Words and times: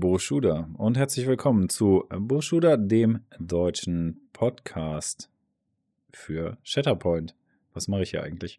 Burschuda 0.00 0.68
und 0.74 0.96
herzlich 0.98 1.26
willkommen 1.26 1.68
zu 1.68 2.04
Burschuda, 2.10 2.76
dem 2.76 3.20
deutschen 3.38 4.28
Podcast 4.32 5.30
für 6.12 6.58
Shatterpoint. 6.62 7.34
Was 7.72 7.88
mache 7.88 8.02
ich 8.02 8.10
hier 8.10 8.22
eigentlich? 8.22 8.58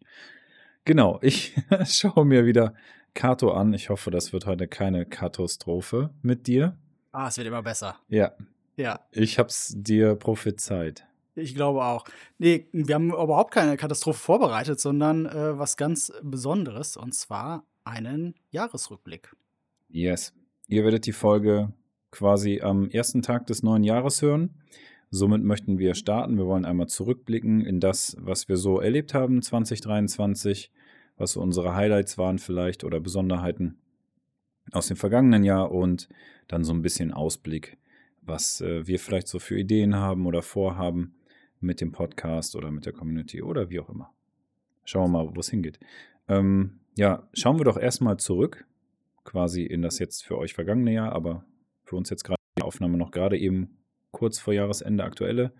Genau, 0.84 1.18
ich 1.22 1.54
schaue 1.84 2.24
mir 2.24 2.44
wieder 2.44 2.74
Kato 3.14 3.52
an. 3.52 3.72
Ich 3.72 3.88
hoffe, 3.88 4.10
das 4.10 4.32
wird 4.32 4.46
heute 4.46 4.66
keine 4.66 5.06
Katastrophe 5.06 6.10
mit 6.22 6.46
dir. 6.46 6.76
Ah, 7.12 7.28
es 7.28 7.36
wird 7.36 7.46
immer 7.46 7.62
besser. 7.62 7.96
Ja. 8.08 8.32
Ja. 8.76 9.00
Ich 9.12 9.38
hab's 9.38 9.74
dir 9.76 10.16
prophezeit. 10.16 11.06
Ich 11.34 11.54
glaube 11.54 11.84
auch. 11.84 12.04
Nee, 12.38 12.68
wir 12.72 12.96
haben 12.96 13.10
überhaupt 13.10 13.52
keine 13.52 13.76
Katastrophe 13.76 14.18
vorbereitet, 14.18 14.80
sondern 14.80 15.26
äh, 15.26 15.58
was 15.58 15.76
ganz 15.76 16.12
Besonderes 16.22 16.96
und 16.96 17.14
zwar 17.14 17.64
einen 17.84 18.34
Jahresrückblick. 18.50 19.34
Yes. 19.88 20.32
Ihr 20.70 20.84
werdet 20.84 21.06
die 21.06 21.12
Folge 21.12 21.72
quasi 22.10 22.60
am 22.60 22.90
ersten 22.90 23.22
Tag 23.22 23.46
des 23.46 23.62
neuen 23.62 23.84
Jahres 23.84 24.20
hören. 24.20 24.50
Somit 25.10 25.42
möchten 25.42 25.78
wir 25.78 25.94
starten. 25.94 26.36
Wir 26.36 26.46
wollen 26.46 26.66
einmal 26.66 26.88
zurückblicken 26.88 27.62
in 27.64 27.80
das, 27.80 28.18
was 28.20 28.50
wir 28.50 28.58
so 28.58 28.78
erlebt 28.78 29.14
haben 29.14 29.40
2023, 29.40 30.70
was 31.16 31.32
so 31.32 31.40
unsere 31.40 31.74
Highlights 31.74 32.18
waren 32.18 32.38
vielleicht 32.38 32.84
oder 32.84 33.00
Besonderheiten 33.00 33.78
aus 34.70 34.88
dem 34.88 34.98
vergangenen 34.98 35.42
Jahr 35.42 35.72
und 35.72 36.10
dann 36.48 36.64
so 36.64 36.74
ein 36.74 36.82
bisschen 36.82 37.14
Ausblick, 37.14 37.78
was 38.20 38.60
äh, 38.60 38.86
wir 38.86 38.98
vielleicht 38.98 39.28
so 39.28 39.38
für 39.38 39.58
Ideen 39.58 39.96
haben 39.96 40.26
oder 40.26 40.42
vorhaben 40.42 41.14
mit 41.60 41.80
dem 41.80 41.92
Podcast 41.92 42.54
oder 42.54 42.70
mit 42.70 42.84
der 42.84 42.92
Community 42.92 43.40
oder 43.40 43.70
wie 43.70 43.80
auch 43.80 43.88
immer. 43.88 44.12
Schauen 44.84 45.10
wir 45.10 45.24
mal, 45.24 45.34
wo 45.34 45.40
es 45.40 45.48
hingeht. 45.48 45.80
Ähm, 46.28 46.80
ja, 46.94 47.26
schauen 47.32 47.58
wir 47.58 47.64
doch 47.64 47.78
erstmal 47.78 48.18
zurück 48.18 48.66
quasi 49.28 49.62
in 49.62 49.82
das 49.82 49.98
jetzt 49.98 50.24
für 50.24 50.38
euch 50.38 50.54
vergangene 50.54 50.92
Jahr, 50.92 51.12
aber 51.12 51.44
für 51.84 51.96
uns 51.96 52.08
jetzt 52.08 52.24
gerade 52.24 52.40
die 52.58 52.62
Aufnahme 52.62 52.96
noch 52.96 53.10
gerade 53.10 53.38
eben 53.38 53.76
kurz 54.10 54.38
vor 54.38 54.54
Jahresende 54.54 55.04
aktuelle. 55.04 55.52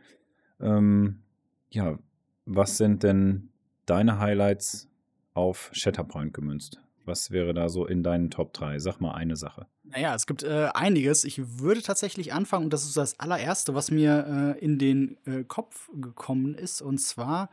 Ähm, 0.58 1.22
ja, 1.70 1.98
was 2.46 2.78
sind 2.78 3.02
denn 3.02 3.50
deine 3.84 4.18
Highlights 4.18 4.88
auf 5.34 5.68
Shatterpoint 5.72 6.32
gemünzt? 6.32 6.80
Was 7.04 7.30
wäre 7.30 7.52
da 7.52 7.68
so 7.68 7.86
in 7.86 8.02
deinen 8.02 8.30
Top 8.30 8.54
3? 8.54 8.78
Sag 8.78 9.00
mal 9.00 9.12
eine 9.12 9.36
Sache. 9.36 9.66
Naja, 9.84 10.14
es 10.14 10.26
gibt 10.26 10.42
äh, 10.42 10.68
einiges. 10.74 11.24
Ich 11.24 11.60
würde 11.60 11.82
tatsächlich 11.82 12.32
anfangen, 12.32 12.64
und 12.64 12.72
das 12.72 12.84
ist 12.84 12.96
das 12.96 13.20
allererste, 13.20 13.74
was 13.74 13.90
mir 13.90 14.56
äh, 14.58 14.64
in 14.64 14.78
den 14.78 15.18
äh, 15.26 15.44
Kopf 15.44 15.90
gekommen 15.94 16.54
ist, 16.54 16.80
und 16.80 16.98
zwar 16.98 17.50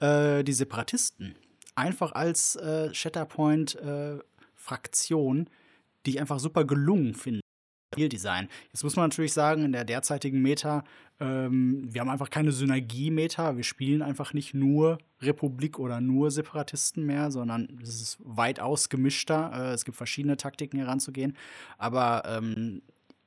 äh, 0.00 0.44
die 0.44 0.52
Separatisten. 0.52 1.34
Einfach 1.74 2.12
als 2.12 2.56
äh, 2.56 2.94
Shatterpoint 2.94 3.76
äh, 3.76 4.18
Fraktion, 4.64 5.48
die 6.06 6.12
ich 6.12 6.20
einfach 6.20 6.38
super 6.38 6.64
gelungen 6.64 7.14
finde. 7.14 7.40
Spieldesign. 7.94 8.48
Jetzt 8.72 8.82
muss 8.82 8.96
man 8.96 9.04
natürlich 9.08 9.32
sagen, 9.32 9.64
in 9.64 9.72
der 9.72 9.84
derzeitigen 9.84 10.42
Meta, 10.42 10.82
ähm, 11.20 11.86
wir 11.88 12.00
haben 12.00 12.10
einfach 12.10 12.30
keine 12.30 12.50
Synergie-Meta. 12.50 13.56
Wir 13.56 13.62
spielen 13.62 14.02
einfach 14.02 14.32
nicht 14.32 14.52
nur 14.52 14.98
Republik 15.20 15.78
oder 15.78 16.00
nur 16.00 16.32
Separatisten 16.32 17.06
mehr, 17.06 17.30
sondern 17.30 17.78
es 17.80 18.00
ist 18.00 18.18
weitaus 18.20 18.88
gemischter. 18.88 19.52
Äh, 19.54 19.72
es 19.74 19.84
gibt 19.84 19.96
verschiedene 19.96 20.36
Taktiken 20.36 20.78
heranzugehen. 20.78 21.36
Aber 21.78 22.24
ähm, 22.26 22.82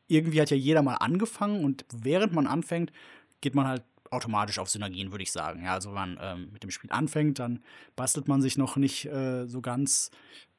irgendwie 0.07 0.41
hat 0.41 0.49
ja 0.49 0.57
jeder 0.57 0.81
mal 0.81 0.95
angefangen 0.95 1.63
und 1.63 1.85
während 1.93 2.33
man 2.33 2.47
anfängt, 2.47 2.91
geht 3.39 3.55
man 3.55 3.67
halt 3.67 3.83
automatisch 4.11 4.59
auf 4.59 4.69
Synergien, 4.69 5.11
würde 5.11 5.23
ich 5.23 5.31
sagen. 5.31 5.63
Ja, 5.63 5.73
also 5.73 5.89
wenn 5.89 5.95
man 5.95 6.19
ähm, 6.21 6.49
mit 6.51 6.63
dem 6.63 6.71
Spiel 6.71 6.91
anfängt, 6.91 7.39
dann 7.39 7.61
bastelt 7.95 8.27
man 8.27 8.41
sich 8.41 8.57
noch 8.57 8.75
nicht 8.75 9.05
äh, 9.05 9.47
so 9.47 9.61
ganz 9.61 10.11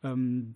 ähm, 0.03 0.55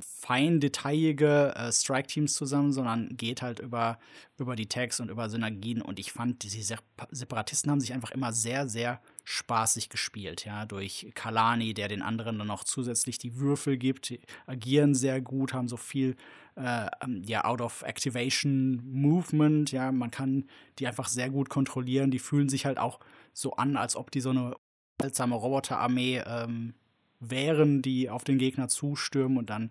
fein 0.00 0.60
detailige 0.60 1.54
äh, 1.54 1.72
Strike-Teams 1.72 2.34
zusammen, 2.34 2.72
sondern 2.72 3.16
geht 3.16 3.42
halt 3.42 3.60
über, 3.60 3.98
über 4.38 4.56
die 4.56 4.66
Tags 4.66 5.00
und 5.00 5.10
über 5.10 5.28
Synergien. 5.28 5.82
Und 5.82 5.98
ich 5.98 6.12
fand, 6.12 6.42
diese 6.42 6.62
Se 6.62 6.76
Separatisten 7.10 7.70
haben 7.70 7.80
sich 7.80 7.92
einfach 7.92 8.10
immer 8.10 8.32
sehr, 8.32 8.68
sehr 8.68 9.00
spaßig 9.24 9.88
gespielt. 9.88 10.44
Ja, 10.44 10.66
durch 10.66 11.10
Kalani, 11.14 11.74
der 11.74 11.88
den 11.88 12.02
anderen 12.02 12.38
dann 12.38 12.48
noch 12.48 12.64
zusätzlich 12.64 13.18
die 13.18 13.36
Würfel 13.36 13.76
gibt, 13.76 14.10
die 14.10 14.20
agieren 14.46 14.94
sehr 14.94 15.20
gut, 15.20 15.52
haben 15.52 15.68
so 15.68 15.76
viel 15.76 16.16
äh, 16.56 16.88
ähm, 17.02 17.22
ja, 17.24 17.44
Out-of-Activation-Movement. 17.44 19.72
Ja, 19.72 19.92
man 19.92 20.10
kann 20.10 20.46
die 20.78 20.86
einfach 20.86 21.08
sehr 21.08 21.30
gut 21.30 21.48
kontrollieren. 21.48 22.10
Die 22.10 22.18
fühlen 22.18 22.48
sich 22.48 22.66
halt 22.66 22.78
auch 22.78 23.00
so 23.32 23.54
an, 23.54 23.76
als 23.76 23.96
ob 23.96 24.10
die 24.10 24.20
so 24.20 24.30
eine 24.30 24.56
seltsame 25.00 25.34
Roboterarmee 25.34 26.22
ähm, 26.26 26.74
wären, 27.20 27.82
die 27.82 28.10
auf 28.10 28.24
den 28.24 28.38
Gegner 28.38 28.68
zustürmen 28.68 29.38
und 29.38 29.50
dann 29.50 29.70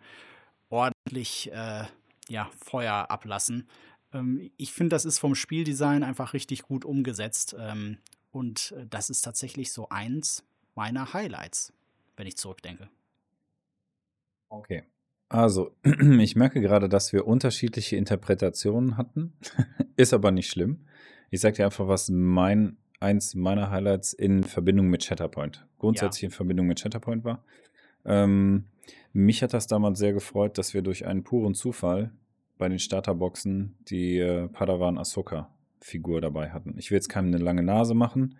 ordentlich 0.69 1.51
äh, 1.51 1.83
ja, 2.29 2.49
Feuer 2.63 3.09
ablassen. 3.09 3.67
Ähm, 4.13 4.51
ich 4.57 4.71
finde, 4.71 4.95
das 4.95 5.05
ist 5.05 5.19
vom 5.19 5.35
Spieldesign 5.35 6.03
einfach 6.03 6.33
richtig 6.33 6.63
gut 6.63 6.85
umgesetzt. 6.85 7.55
Ähm, 7.59 7.97
und 8.31 8.73
äh, 8.77 8.85
das 8.89 9.09
ist 9.09 9.21
tatsächlich 9.21 9.71
so 9.73 9.89
eins 9.89 10.43
meiner 10.75 11.13
Highlights, 11.13 11.73
wenn 12.15 12.27
ich 12.27 12.37
zurückdenke. 12.37 12.89
Okay. 14.49 14.83
Also, 15.27 15.75
ich 15.83 16.35
merke 16.35 16.61
gerade, 16.61 16.89
dass 16.89 17.13
wir 17.13 17.27
unterschiedliche 17.27 17.95
Interpretationen 17.95 18.97
hatten. 18.97 19.33
ist 19.95 20.13
aber 20.13 20.31
nicht 20.31 20.49
schlimm. 20.49 20.85
Ich 21.29 21.41
sage 21.41 21.57
dir 21.57 21.65
einfach, 21.65 21.87
was 21.87 22.09
mein 22.09 22.77
eins 22.99 23.35
meiner 23.35 23.69
Highlights 23.69 24.13
in 24.13 24.43
Verbindung 24.43 24.87
mit 24.87 25.05
Chatterpoint. 25.05 25.65
Grundsätzlich 25.79 26.21
ja. 26.21 26.27
in 26.27 26.31
Verbindung 26.31 26.67
mit 26.67 26.79
Chatterpoint 26.79 27.23
war. 27.23 27.43
Ähm, 28.05 28.65
mich 29.13 29.41
hat 29.41 29.53
das 29.53 29.67
damals 29.67 29.99
sehr 29.99 30.13
gefreut, 30.13 30.57
dass 30.57 30.73
wir 30.73 30.81
durch 30.81 31.05
einen 31.05 31.23
puren 31.23 31.55
Zufall 31.55 32.11
bei 32.57 32.69
den 32.69 32.79
Starterboxen 32.79 33.75
die 33.89 34.19
äh, 34.19 34.47
Padawan 34.47 34.97
Ahsoka 34.97 35.49
Figur 35.81 36.21
dabei 36.21 36.49
hatten. 36.49 36.75
Ich 36.77 36.91
will 36.91 36.97
jetzt 36.97 37.07
keine 37.07 37.37
lange 37.37 37.63
Nase 37.63 37.93
machen. 37.93 38.35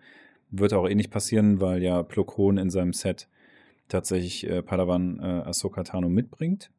Wird 0.50 0.74
auch 0.74 0.88
eh 0.88 0.94
nicht 0.94 1.10
passieren, 1.10 1.60
weil 1.60 1.82
ja 1.82 2.02
Plokon 2.02 2.58
in 2.58 2.70
seinem 2.70 2.92
Set 2.92 3.28
tatsächlich 3.88 4.46
äh, 4.46 4.62
Padawan 4.62 5.18
äh, 5.20 5.48
Ahsoka 5.48 5.82
Tano 5.82 6.08
mitbringt. 6.08 6.70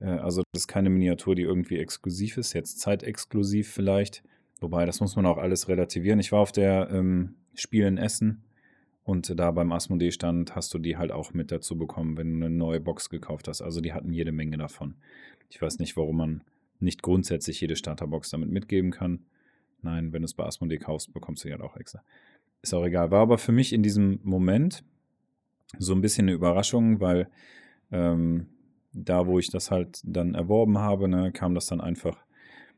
Äh, 0.00 0.06
also 0.06 0.42
das 0.52 0.62
ist 0.62 0.68
keine 0.68 0.90
Miniatur, 0.90 1.34
die 1.34 1.42
irgendwie 1.42 1.78
exklusiv 1.78 2.36
ist, 2.36 2.52
jetzt 2.52 2.80
zeitexklusiv 2.80 3.72
vielleicht. 3.72 4.22
Wobei, 4.60 4.84
das 4.84 5.00
muss 5.00 5.16
man 5.16 5.26
auch 5.26 5.38
alles 5.38 5.68
relativieren. 5.68 6.20
Ich 6.20 6.32
war 6.32 6.40
auf 6.40 6.52
der 6.52 6.90
ähm, 6.90 7.36
Spiel 7.54 7.86
in 7.86 7.98
Essen 7.98 8.42
und 9.04 9.38
da 9.38 9.50
beim 9.50 9.70
Asmodee-Stand 9.72 10.56
hast 10.56 10.72
du 10.72 10.78
die 10.78 10.96
halt 10.96 11.12
auch 11.12 11.34
mit 11.34 11.52
dazu 11.52 11.76
bekommen, 11.76 12.16
wenn 12.16 12.40
du 12.40 12.46
eine 12.46 12.54
neue 12.54 12.80
Box 12.80 13.10
gekauft 13.10 13.48
hast. 13.48 13.60
Also 13.60 13.80
die 13.80 13.92
hatten 13.92 14.12
jede 14.12 14.32
Menge 14.32 14.56
davon. 14.56 14.94
Ich 15.50 15.60
weiß 15.60 15.78
nicht, 15.78 15.96
warum 15.96 16.16
man 16.16 16.40
nicht 16.80 17.02
grundsätzlich 17.02 17.60
jede 17.60 17.76
Starterbox 17.76 18.30
damit 18.30 18.50
mitgeben 18.50 18.90
kann. 18.90 19.20
Nein, 19.82 20.12
wenn 20.12 20.22
du 20.22 20.26
es 20.26 20.34
bei 20.34 20.44
Asmodee 20.44 20.78
kaufst, 20.78 21.12
bekommst 21.12 21.44
du 21.44 21.48
die 21.48 21.52
halt 21.52 21.62
auch 21.62 21.76
extra. 21.76 22.02
Ist 22.62 22.72
auch 22.72 22.84
egal. 22.84 23.10
War 23.10 23.20
aber 23.20 23.36
für 23.36 23.52
mich 23.52 23.74
in 23.74 23.82
diesem 23.82 24.20
Moment 24.22 24.82
so 25.78 25.92
ein 25.92 26.00
bisschen 26.00 26.26
eine 26.26 26.32
Überraschung, 26.32 27.00
weil 27.00 27.28
ähm, 27.92 28.46
da, 28.94 29.26
wo 29.26 29.38
ich 29.38 29.50
das 29.50 29.70
halt 29.70 30.00
dann 30.04 30.34
erworben 30.34 30.78
habe, 30.78 31.08
ne, 31.08 31.30
kam 31.30 31.54
das 31.54 31.66
dann 31.66 31.80
einfach 31.80 32.24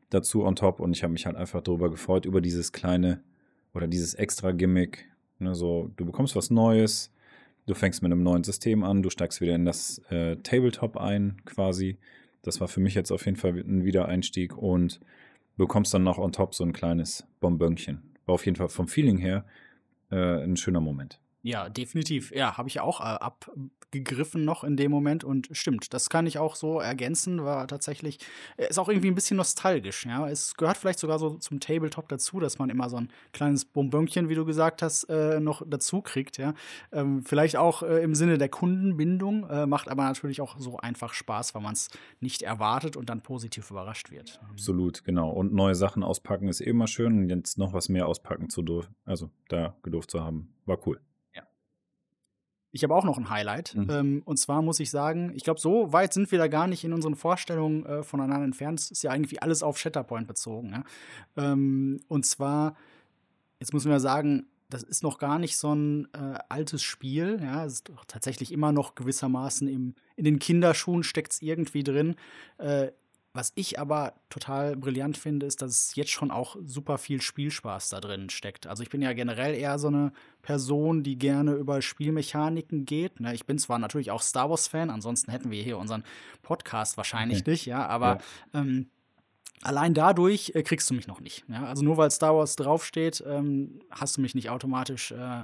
dazu 0.09 0.43
on 0.43 0.55
top 0.55 0.79
und 0.79 0.91
ich 0.91 1.03
habe 1.03 1.13
mich 1.13 1.25
halt 1.25 1.37
einfach 1.37 1.61
darüber 1.61 1.89
gefreut, 1.89 2.25
über 2.25 2.41
dieses 2.41 2.73
kleine 2.73 3.23
oder 3.73 3.87
dieses 3.87 4.13
extra 4.13 4.51
Gimmick. 4.51 5.09
Ne, 5.39 5.55
so, 5.55 5.91
du 5.95 6.05
bekommst 6.05 6.35
was 6.35 6.49
Neues, 6.49 7.11
du 7.67 7.75
fängst 7.75 8.01
mit 8.01 8.11
einem 8.11 8.23
neuen 8.23 8.43
System 8.43 8.83
an, 8.83 9.03
du 9.03 9.09
steigst 9.09 9.41
wieder 9.41 9.55
in 9.55 9.65
das 9.65 9.99
äh, 10.09 10.37
Tabletop 10.37 10.97
ein, 10.97 11.41
quasi. 11.45 11.97
Das 12.41 12.59
war 12.61 12.67
für 12.67 12.79
mich 12.79 12.95
jetzt 12.95 13.11
auf 13.11 13.25
jeden 13.25 13.37
Fall 13.37 13.51
ein 13.57 13.83
Wiedereinstieg 13.83 14.57
und 14.57 14.99
bekommst 15.57 15.93
dann 15.93 16.03
noch 16.03 16.17
on 16.17 16.31
top 16.31 16.55
so 16.55 16.63
ein 16.63 16.73
kleines 16.73 17.27
Bonbönchen. 17.39 18.01
War 18.25 18.35
auf 18.35 18.45
jeden 18.45 18.55
Fall 18.55 18.69
vom 18.69 18.87
Feeling 18.87 19.17
her 19.17 19.45
äh, 20.11 20.43
ein 20.43 20.57
schöner 20.57 20.81
Moment. 20.81 21.19
Ja, 21.47 21.69
definitiv. 21.69 22.35
Ja, 22.35 22.57
habe 22.57 22.67
ich 22.67 22.81
auch 22.81 22.99
äh, 22.99 23.03
abgegriffen 23.03 24.43
noch 24.43 24.65
in 24.65 24.75
dem 24.75 24.91
Moment 24.91 25.23
und 25.23 25.47
stimmt, 25.53 25.93
das 25.93 26.09
kann 26.09 26.27
ich 26.27 26.39
auch 26.39 26.55
so 26.55 26.81
ergänzen, 26.81 27.45
war 27.45 27.69
tatsächlich, 27.69 28.19
äh, 28.57 28.67
ist 28.67 28.77
auch 28.77 28.89
irgendwie 28.89 29.07
ein 29.07 29.15
bisschen 29.15 29.37
nostalgisch, 29.37 30.05
ja. 30.05 30.27
Es 30.27 30.55
gehört 30.55 30.75
vielleicht 30.75 30.99
sogar 30.99 31.19
so 31.19 31.37
zum 31.37 31.61
Tabletop 31.61 32.09
dazu, 32.09 32.41
dass 32.41 32.59
man 32.59 32.69
immer 32.69 32.89
so 32.89 32.97
ein 32.97 33.07
kleines 33.31 33.63
Bonbönchen, 33.63 34.27
wie 34.27 34.35
du 34.35 34.43
gesagt 34.43 34.81
hast, 34.81 35.05
äh, 35.05 35.39
noch 35.39 35.61
dazu 35.65 36.01
kriegt, 36.01 36.37
ja. 36.37 36.53
Ähm, 36.91 37.23
vielleicht 37.23 37.55
auch 37.55 37.81
äh, 37.81 38.03
im 38.03 38.13
Sinne 38.13 38.37
der 38.37 38.49
Kundenbindung, 38.49 39.49
äh, 39.49 39.67
macht 39.67 39.87
aber 39.87 40.03
natürlich 40.03 40.41
auch 40.41 40.57
so 40.59 40.75
einfach 40.75 41.13
Spaß, 41.13 41.55
weil 41.55 41.61
man 41.61 41.71
es 41.71 41.87
nicht 42.19 42.41
erwartet 42.41 42.97
und 42.97 43.07
dann 43.07 43.21
positiv 43.21 43.71
überrascht 43.71 44.11
wird. 44.11 44.41
Absolut, 44.51 45.05
genau. 45.05 45.29
Und 45.29 45.53
neue 45.53 45.75
Sachen 45.75 46.03
auspacken 46.03 46.49
ist 46.49 46.59
eh 46.59 46.65
immer 46.65 46.87
schön 46.87 47.19
und 47.19 47.29
jetzt 47.29 47.57
noch 47.57 47.71
was 47.71 47.87
mehr 47.87 48.05
auspacken 48.05 48.49
zu 48.49 48.63
dürfen, 48.63 48.93
also 49.05 49.29
da 49.47 49.77
gedurft 49.81 50.11
zu 50.11 50.21
haben, 50.21 50.53
war 50.65 50.85
cool. 50.85 50.99
Ich 52.77 52.83
habe 52.83 52.95
auch 52.95 53.03
noch 53.03 53.17
ein 53.17 53.31
Highlight. 53.31 53.73
Mhm. 53.75 53.89
Ähm, 53.89 54.21
und 54.25 54.37
zwar 54.37 54.61
muss 54.61 54.79
ich 54.79 54.91
sagen, 54.91 55.31
ich 55.35 55.43
glaube, 55.43 55.59
so 55.59 55.91
weit 55.93 56.13
sind 56.13 56.31
wir 56.31 56.37
da 56.37 56.47
gar 56.47 56.67
nicht 56.67 56.83
in 56.83 56.93
unseren 56.93 57.15
Vorstellungen 57.15 57.85
äh, 57.87 58.03
voneinander 58.03 58.45
entfernt. 58.45 58.79
Es 58.79 58.91
ist 58.91 59.03
ja 59.03 59.13
irgendwie 59.13 59.41
alles 59.41 59.63
auf 59.63 59.79
Shatterpoint 59.79 60.27
bezogen. 60.27 60.71
Ja? 60.71 60.83
Ähm, 61.51 61.99
und 62.07 62.25
zwar, 62.27 62.75
jetzt 63.59 63.73
muss 63.73 63.83
man 63.83 63.93
ja 63.93 63.99
sagen, 63.99 64.45
das 64.69 64.83
ist 64.83 65.01
noch 65.01 65.17
gar 65.17 65.39
nicht 65.39 65.57
so 65.57 65.73
ein 65.73 66.07
äh, 66.13 66.37
altes 66.49 66.83
Spiel. 66.83 67.39
Ja, 67.41 67.65
es 67.65 67.73
ist 67.73 67.91
tatsächlich 68.07 68.51
immer 68.51 68.71
noch 68.71 68.93
gewissermaßen 68.93 69.67
im, 69.67 69.95
in 70.15 70.25
den 70.25 70.37
Kinderschuhen 70.37 71.03
steckt 71.03 71.31
es 71.31 71.41
irgendwie 71.41 71.83
drin. 71.83 72.15
Äh, 72.59 72.91
was 73.37 73.51
ich 73.53 73.79
aber 73.79 74.15
total 74.29 74.75
brillant 74.75 75.15
finde, 75.15 75.45
ist, 75.45 75.61
dass 75.61 75.95
jetzt 75.95 76.09
schon 76.09 76.31
auch 76.31 76.55
super 76.65 76.97
viel 76.97 77.21
Spielspaß 77.21 77.89
da 77.89 78.01
drin 78.01 78.31
steckt. 78.31 78.65
Also 78.65 78.81
ich 78.81 78.89
bin 78.89 78.99
ja 78.99 79.13
generell 79.13 79.53
eher 79.53 79.77
so 79.77 79.89
eine 79.89 80.11
Person, 80.41 81.03
die 81.03 81.19
gerne 81.19 81.53
über 81.53 81.83
Spielmechaniken 81.83 82.85
geht. 82.85 83.19
Ne? 83.19 83.35
Ich 83.35 83.45
bin 83.45 83.59
zwar 83.59 83.77
natürlich 83.77 84.09
auch 84.09 84.23
Star 84.23 84.49
Wars-Fan, 84.49 84.89
ansonsten 84.89 85.29
hätten 85.29 85.51
wir 85.51 85.61
hier 85.61 85.77
unseren 85.77 86.03
Podcast 86.41 86.97
wahrscheinlich 86.97 87.41
okay. 87.41 87.51
nicht, 87.51 87.65
ja, 87.67 87.85
aber 87.85 88.17
ja. 88.53 88.61
Ähm, 88.61 88.89
Allein 89.63 89.95
dadurch 89.95 90.51
äh, 90.53 90.61
kriegst 90.61 90.89
du 90.89 90.93
mich 90.93 91.07
noch 91.07 91.19
nicht. 91.19 91.43
Ja? 91.47 91.65
Also 91.65 91.83
nur 91.83 91.97
weil 91.97 92.11
Star 92.11 92.35
Wars 92.35 92.55
draufsteht, 92.55 93.23
ähm, 93.27 93.79
hast 93.89 94.17
du 94.17 94.21
mich 94.21 94.35
nicht 94.35 94.51
automatisch 94.51 95.11
äh, 95.11 95.43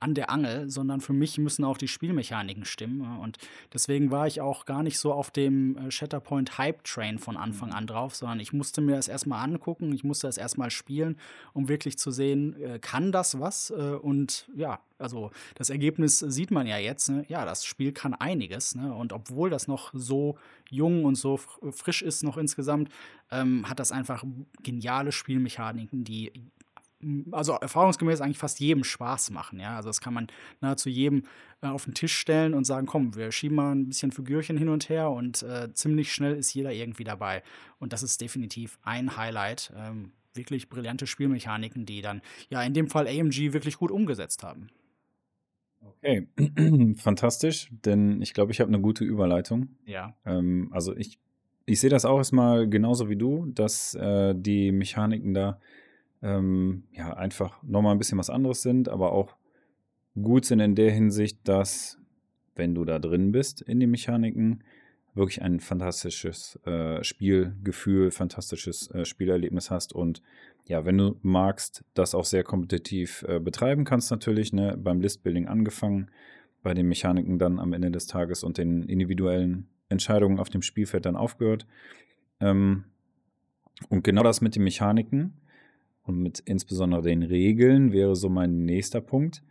an 0.00 0.14
der 0.14 0.28
Angel, 0.28 0.68
sondern 0.68 1.00
für 1.00 1.14
mich 1.14 1.38
müssen 1.38 1.64
auch 1.64 1.78
die 1.78 1.88
Spielmechaniken 1.88 2.66
stimmen. 2.66 3.02
Ja? 3.02 3.16
Und 3.16 3.38
deswegen 3.72 4.10
war 4.10 4.26
ich 4.26 4.42
auch 4.42 4.66
gar 4.66 4.82
nicht 4.82 4.98
so 4.98 5.14
auf 5.14 5.30
dem 5.30 5.78
äh, 5.78 5.90
Shatterpoint 5.90 6.58
Hype 6.58 6.84
Train 6.84 7.18
von 7.18 7.38
Anfang 7.38 7.72
an 7.72 7.86
drauf, 7.86 8.14
sondern 8.14 8.38
ich 8.38 8.52
musste 8.52 8.82
mir 8.82 8.96
das 8.96 9.08
erstmal 9.08 9.42
angucken, 9.42 9.92
ich 9.94 10.04
musste 10.04 10.26
das 10.26 10.36
erstmal 10.36 10.70
spielen, 10.70 11.16
um 11.54 11.68
wirklich 11.68 11.96
zu 11.96 12.10
sehen, 12.10 12.60
äh, 12.60 12.78
kann 12.78 13.12
das 13.12 13.40
was? 13.40 13.70
Äh, 13.70 13.94
und 13.94 14.46
ja, 14.54 14.80
also 14.98 15.30
das 15.54 15.70
Ergebnis 15.70 16.18
sieht 16.18 16.50
man 16.50 16.66
ja 16.66 16.78
jetzt. 16.78 17.08
Ne? 17.08 17.24
Ja, 17.28 17.44
das 17.44 17.64
Spiel 17.64 17.92
kann 17.92 18.14
einiges. 18.14 18.74
Ne? 18.74 18.94
Und 18.94 19.12
obwohl 19.12 19.50
das 19.50 19.68
noch 19.68 19.90
so 19.92 20.36
jung 20.70 21.04
und 21.04 21.16
so 21.16 21.36
frisch 21.36 22.02
ist 22.02 22.22
noch 22.22 22.36
insgesamt, 22.36 22.90
ähm, 23.30 23.68
hat 23.68 23.78
das 23.78 23.92
einfach 23.92 24.24
geniale 24.62 25.12
Spielmechaniken, 25.12 26.04
die 26.04 26.32
also 27.32 27.54
erfahrungsgemäß 27.54 28.20
eigentlich 28.20 28.38
fast 28.38 28.60
jedem 28.60 28.84
Spaß 28.84 29.30
machen. 29.30 29.60
Ja? 29.60 29.76
Also 29.76 29.88
das 29.88 30.00
kann 30.00 30.14
man 30.14 30.28
nahezu 30.60 30.88
jedem 30.88 31.24
äh, 31.62 31.66
auf 31.66 31.84
den 31.84 31.94
Tisch 31.94 32.16
stellen 32.16 32.54
und 32.54 32.64
sagen, 32.64 32.86
komm, 32.86 33.14
wir 33.14 33.30
schieben 33.32 33.56
mal 33.56 33.74
ein 33.74 33.88
bisschen 33.88 34.12
Figürchen 34.12 34.56
hin 34.56 34.68
und 34.68 34.88
her 34.88 35.10
und 35.10 35.42
äh, 35.42 35.72
ziemlich 35.72 36.12
schnell 36.12 36.36
ist 36.36 36.54
jeder 36.54 36.72
irgendwie 36.72 37.04
dabei. 37.04 37.42
Und 37.78 37.92
das 37.92 38.02
ist 38.02 38.20
definitiv 38.20 38.78
ein 38.82 39.16
Highlight. 39.16 39.72
Ähm, 39.76 40.12
wirklich 40.34 40.68
brillante 40.68 41.06
Spielmechaniken, 41.06 41.86
die 41.86 42.02
dann 42.02 42.20
ja 42.48 42.62
in 42.62 42.74
dem 42.74 42.88
Fall 42.88 43.06
AMG 43.06 43.52
wirklich 43.52 43.76
gut 43.76 43.90
umgesetzt 43.90 44.42
haben. 44.42 44.68
Okay, 45.84 46.26
fantastisch, 46.96 47.70
denn 47.84 48.20
ich 48.22 48.34
glaube, 48.34 48.52
ich 48.52 48.60
habe 48.60 48.68
eine 48.68 48.80
gute 48.80 49.04
Überleitung. 49.04 49.68
Ja. 49.86 50.14
Ähm, 50.24 50.68
also 50.72 50.96
ich, 50.96 51.18
ich 51.66 51.80
sehe 51.80 51.90
das 51.90 52.04
auch 52.04 52.18
erstmal 52.18 52.68
genauso 52.68 53.08
wie 53.08 53.16
du, 53.16 53.46
dass 53.46 53.94
äh, 53.94 54.34
die 54.36 54.72
Mechaniken 54.72 55.34
da 55.34 55.60
ähm, 56.22 56.84
ja 56.92 57.14
einfach 57.14 57.62
nochmal 57.62 57.92
ein 57.94 57.98
bisschen 57.98 58.18
was 58.18 58.30
anderes 58.30 58.62
sind, 58.62 58.88
aber 58.88 59.12
auch 59.12 59.36
gut 60.20 60.44
sind 60.44 60.60
in 60.60 60.74
der 60.74 60.90
Hinsicht, 60.90 61.40
dass 61.44 61.98
wenn 62.56 62.74
du 62.74 62.84
da 62.84 62.98
drin 62.98 63.32
bist 63.32 63.62
in 63.62 63.80
die 63.80 63.86
Mechaniken, 63.86 64.62
wirklich 65.14 65.42
ein 65.42 65.60
fantastisches 65.60 66.58
äh, 66.64 67.02
Spielgefühl, 67.04 68.10
fantastisches 68.10 68.90
äh, 68.90 69.04
Spielerlebnis 69.04 69.70
hast 69.70 69.92
und 69.92 70.22
ja, 70.66 70.84
wenn 70.86 70.96
du 70.96 71.16
magst, 71.22 71.84
das 71.94 72.14
auch 72.14 72.24
sehr 72.24 72.42
kompetitiv 72.42 73.24
äh, 73.28 73.38
betreiben 73.38 73.84
kannst 73.84 74.10
natürlich, 74.10 74.52
ne, 74.52 74.76
beim 74.78 75.00
Listbuilding 75.00 75.46
angefangen, 75.46 76.10
bei 76.62 76.72
den 76.72 76.88
Mechaniken 76.88 77.38
dann 77.38 77.58
am 77.58 77.74
Ende 77.74 77.90
des 77.90 78.06
Tages 78.06 78.42
und 78.42 78.56
den 78.56 78.82
individuellen 78.84 79.68
Entscheidungen 79.90 80.38
auf 80.38 80.48
dem 80.48 80.62
Spielfeld 80.62 81.04
dann 81.04 81.16
aufgehört. 81.16 81.66
Ähm, 82.40 82.84
und 83.90 84.04
genau 84.04 84.22
das 84.22 84.40
mit 84.40 84.56
den 84.56 84.64
Mechaniken 84.64 85.34
und 86.04 86.18
mit 86.18 86.40
insbesondere 86.40 87.02
den 87.02 87.22
Regeln 87.22 87.92
wäre 87.92 88.16
so 88.16 88.30
mein 88.30 88.64
nächster 88.64 89.02
Punkt. 89.02 89.42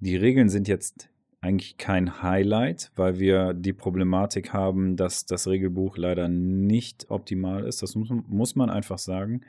Die 0.00 0.16
Regeln 0.16 0.50
sind 0.50 0.68
jetzt 0.68 1.08
eigentlich 1.44 1.76
kein 1.76 2.22
Highlight, 2.22 2.90
weil 2.96 3.18
wir 3.18 3.52
die 3.54 3.72
Problematik 3.72 4.52
haben, 4.52 4.96
dass 4.96 5.26
das 5.26 5.46
Regelbuch 5.46 5.96
leider 5.96 6.28
nicht 6.28 7.10
optimal 7.10 7.64
ist. 7.66 7.82
Das 7.82 7.94
muss, 7.94 8.08
muss 8.28 8.56
man 8.56 8.70
einfach 8.70 8.98
sagen. 8.98 9.42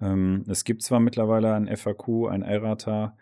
Ähm, 0.00 0.44
es 0.48 0.64
gibt 0.64 0.82
zwar 0.82 1.00
mittlerweile 1.00 1.54
ein 1.54 1.74
FAQ, 1.74 2.28
ein 2.30 2.42
Errata, 2.42 3.16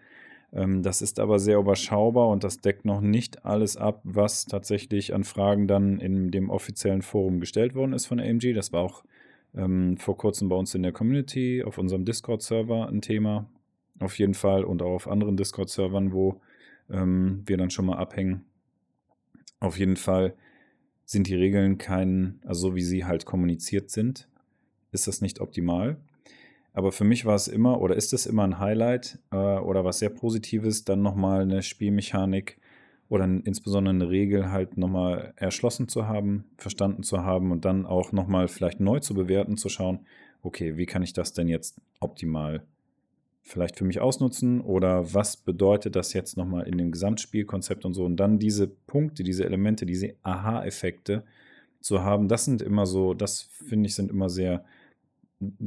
ähm, 0.53 0.83
das 0.83 1.03
ist 1.03 1.21
aber 1.21 1.39
sehr 1.39 1.59
überschaubar 1.59 2.29
und 2.29 2.45
das 2.45 2.61
deckt 2.61 2.85
noch 2.85 3.01
nicht 3.01 3.45
alles 3.45 3.77
ab, 3.77 4.01
was 4.05 4.47
tatsächlich 4.47 5.15
an 5.15 5.25
Fragen 5.25 5.69
dann 5.69 6.01
in 6.01 6.31
dem 6.31 6.51
offiziellen 6.51 7.03
Forum 7.03 7.41
gestellt 7.41 7.75
worden 7.75 7.93
ist 7.93 8.07
von 8.07 8.21
AMG. 8.21 8.55
Das 8.55 8.73
war 8.73 8.83
auch 8.83 9.05
ähm, 9.57 9.97
vor 9.99 10.17
kurzem 10.17 10.49
bei 10.49 10.57
uns 10.57 10.75
in 10.75 10.83
der 10.83 10.93
Community, 10.93 11.63
auf 11.65 11.79
unserem 11.79 12.05
Discord-Server 12.05 12.89
ein 12.89 13.03
Thema. 13.03 13.47
Auf 14.01 14.19
jeden 14.19 14.35
Fall 14.35 14.65
und 14.65 14.81
auch 14.83 14.95
auf 14.95 15.09
anderen 15.09 15.37
Discord-Servern, 15.37 16.13
wo 16.13 16.41
ähm, 16.91 17.43
wir 17.47 17.57
dann 17.57 17.71
schon 17.71 17.87
mal 17.87 17.99
abhängen. 17.99 18.45
Auf 19.61 19.79
jeden 19.79 19.97
Fall 19.97 20.35
sind 21.05 21.27
die 21.27 21.35
Regeln 21.35 21.79
kein, 21.79 22.41
also 22.45 22.69
so 22.69 22.77
wie 22.77 22.83
sie 22.83 23.05
halt 23.05 23.25
kommuniziert 23.25 23.91
sind, 23.91 24.29
ist 24.93 25.07
das 25.07 25.21
nicht 25.21 25.41
optimal. 25.41 25.97
Aber 26.73 26.93
für 26.93 27.05
mich 27.05 27.25
war 27.25 27.35
es 27.35 27.49
immer 27.49 27.81
oder 27.81 27.97
ist 27.97 28.13
es 28.13 28.27
immer 28.27 28.45
ein 28.45 28.59
Highlight 28.59 29.19
äh, 29.31 29.37
oder 29.37 29.85
was 29.85 29.99
sehr 29.99 30.11
Positives, 30.11 30.85
dann 30.85 31.03
nochmal 31.03 31.43
eine 31.43 31.63
Spielmechanik 31.63 32.59
oder 33.09 33.25
insbesondere 33.25 33.95
eine 33.95 34.11
Regel 34.11 34.51
halt 34.51 34.77
nochmal 34.77 35.33
erschlossen 35.37 35.89
zu 35.89 36.07
haben, 36.07 36.45
verstanden 36.59 37.03
zu 37.03 37.25
haben 37.25 37.53
und 37.53 37.65
dann 37.65 37.87
auch 37.87 38.13
nochmal 38.13 38.49
vielleicht 38.49 38.81
neu 38.81 39.01
zu 39.01 39.15
bewerten, 39.15 39.57
zu 39.57 39.69
schauen, 39.69 40.01
okay, 40.43 40.77
wie 40.77 40.87
kann 40.87 41.03
ich 41.03 41.15
das 41.15 41.33
denn 41.33 41.49
jetzt 41.49 41.81
optimal 42.01 42.63
vielleicht 43.49 43.77
für 43.77 43.85
mich 43.85 44.01
ausnutzen 44.01 44.61
oder 44.61 45.15
was 45.15 45.37
bedeutet 45.37 45.97
das 45.97 46.13
jetzt 46.13 46.37
nochmal 46.37 46.67
in 46.69 46.79
dem 46.79 46.93
Gesamtspielkonzept 46.93 47.85
und 47.85 47.95
so 47.95 48.05
und 48.05 48.17
dann 48.17 48.39
diese 48.39 48.69
Punkte, 48.69 49.25
diese 49.25 49.45
Elemente, 49.45 49.87
diese 49.87 50.15
Aha-Effekte 50.23 51.25
zu 51.81 52.03
haben, 52.03 52.29
das 52.29 52.45
sind 52.45 52.61
immer 52.61 52.87
so, 52.87 53.15
das 53.15 53.43
finde 53.43 53.89
ich 53.89 53.95
sind 53.95 54.11
immer 54.11 54.29
sehr 54.29 54.65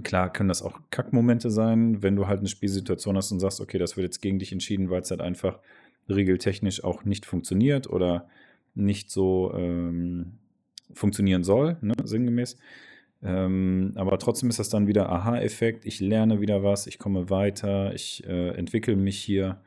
Klar 0.04 0.34
können 0.34 0.50
das 0.50 0.64
auch 0.64 0.82
Kackmomente 0.90 1.50
sein, 1.50 2.04
wenn 2.04 2.18
du 2.18 2.28
halt 2.28 2.40
eine 2.40 2.50
Spielsituation 2.50 3.16
hast 3.16 3.32
und 3.32 3.40
sagst, 3.40 3.62
okay, 3.62 3.78
das 3.78 3.96
wird 3.96 4.04
jetzt 4.04 4.22
gegen 4.22 4.38
dich 4.38 4.52
entschieden, 4.52 4.90
weil 4.90 5.02
es 5.02 5.12
halt 5.12 5.22
einfach 5.22 5.60
regeltechnisch 6.10 6.84
auch 6.84 7.06
nicht 7.06 7.26
funktioniert 7.26 7.90
oder 7.90 8.28
nicht 8.76 9.10
so 9.10 9.54
ähm, 9.56 10.34
funktionieren 10.94 11.46
soll, 11.46 11.78
ne, 11.80 11.94
sinngemäß. 12.04 12.58
Ähm, 13.24 13.94
aber 13.96 14.18
trotzdem 14.18 14.50
ist 14.50 14.60
das 14.60 14.70
dann 14.70 14.88
wieder 14.88 15.10
Aha-Effekt. 15.10 15.86
Ich 15.86 16.00
lerne 16.00 16.42
wieder 16.42 16.64
was, 16.64 16.88
ich 16.88 16.98
komme 16.98 17.30
weiter, 17.30 17.94
ich 17.94 18.26
äh, 18.28 18.50
entwickle 18.50 18.96
mich 18.96 19.20
hier. 19.20 19.62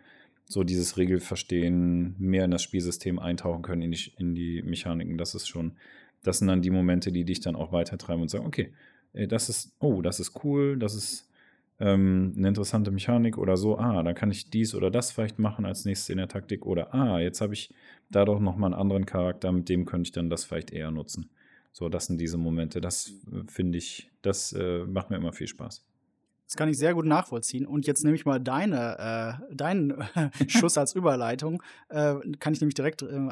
So 0.46 0.62
dieses 0.62 0.98
Regelverstehen, 0.98 2.16
mehr 2.18 2.44
in 2.44 2.50
das 2.50 2.62
Spielsystem 2.62 3.18
eintauchen 3.18 3.62
können, 3.62 3.80
in 3.80 3.92
die, 3.92 4.12
in 4.18 4.34
die 4.34 4.62
Mechaniken. 4.62 5.16
Das 5.16 5.34
ist 5.34 5.48
schon, 5.48 5.72
das 6.22 6.38
sind 6.38 6.48
dann 6.48 6.60
die 6.60 6.70
Momente, 6.70 7.12
die 7.12 7.24
dich 7.24 7.40
dann 7.40 7.56
auch 7.56 7.72
weitertreiben 7.72 8.20
und 8.20 8.28
sagen, 8.28 8.46
okay, 8.46 8.70
das 9.14 9.48
ist, 9.48 9.74
oh, 9.78 10.02
das 10.02 10.20
ist 10.20 10.44
cool, 10.44 10.76
das 10.76 10.94
ist 10.94 11.30
ähm, 11.80 12.34
eine 12.36 12.48
interessante 12.48 12.90
Mechanik 12.90 13.38
oder 13.38 13.56
so, 13.56 13.78
ah, 13.78 14.02
dann 14.02 14.14
kann 14.14 14.30
ich 14.30 14.50
dies 14.50 14.74
oder 14.74 14.90
das 14.90 15.12
vielleicht 15.12 15.38
machen 15.38 15.64
als 15.64 15.84
nächstes 15.84 16.10
in 16.10 16.18
der 16.18 16.28
Taktik 16.28 16.66
oder 16.66 16.94
ah, 16.94 17.20
jetzt 17.20 17.40
habe 17.40 17.54
ich 17.54 17.72
da 18.10 18.24
doch 18.24 18.40
nochmal 18.40 18.72
einen 18.72 18.80
anderen 18.80 19.06
Charakter, 19.06 19.50
mit 19.52 19.68
dem 19.68 19.84
könnte 19.84 20.08
ich 20.08 20.12
dann 20.12 20.30
das 20.30 20.44
vielleicht 20.44 20.70
eher 20.72 20.90
nutzen. 20.90 21.30
So, 21.76 21.88
das 21.88 22.06
sind 22.06 22.18
diese 22.18 22.38
Momente, 22.38 22.80
das 22.80 23.10
äh, 23.32 23.50
finde 23.50 23.78
ich, 23.78 24.08
das 24.22 24.52
äh, 24.52 24.84
macht 24.84 25.10
mir 25.10 25.16
immer 25.16 25.32
viel 25.32 25.48
Spaß. 25.48 25.84
Das 26.46 26.56
kann 26.56 26.68
ich 26.68 26.78
sehr 26.78 26.94
gut 26.94 27.04
nachvollziehen. 27.04 27.66
Und 27.66 27.88
jetzt 27.88 28.04
nehme 28.04 28.14
ich 28.14 28.24
mal 28.24 28.38
deine, 28.38 29.40
äh, 29.50 29.54
deinen 29.54 30.04
Schuss 30.46 30.78
als 30.78 30.94
Überleitung. 30.94 31.64
Äh, 31.88 32.14
kann 32.38 32.52
ich 32.52 32.60
nämlich 32.60 32.76
direkt 32.76 33.02
äh, 33.02 33.28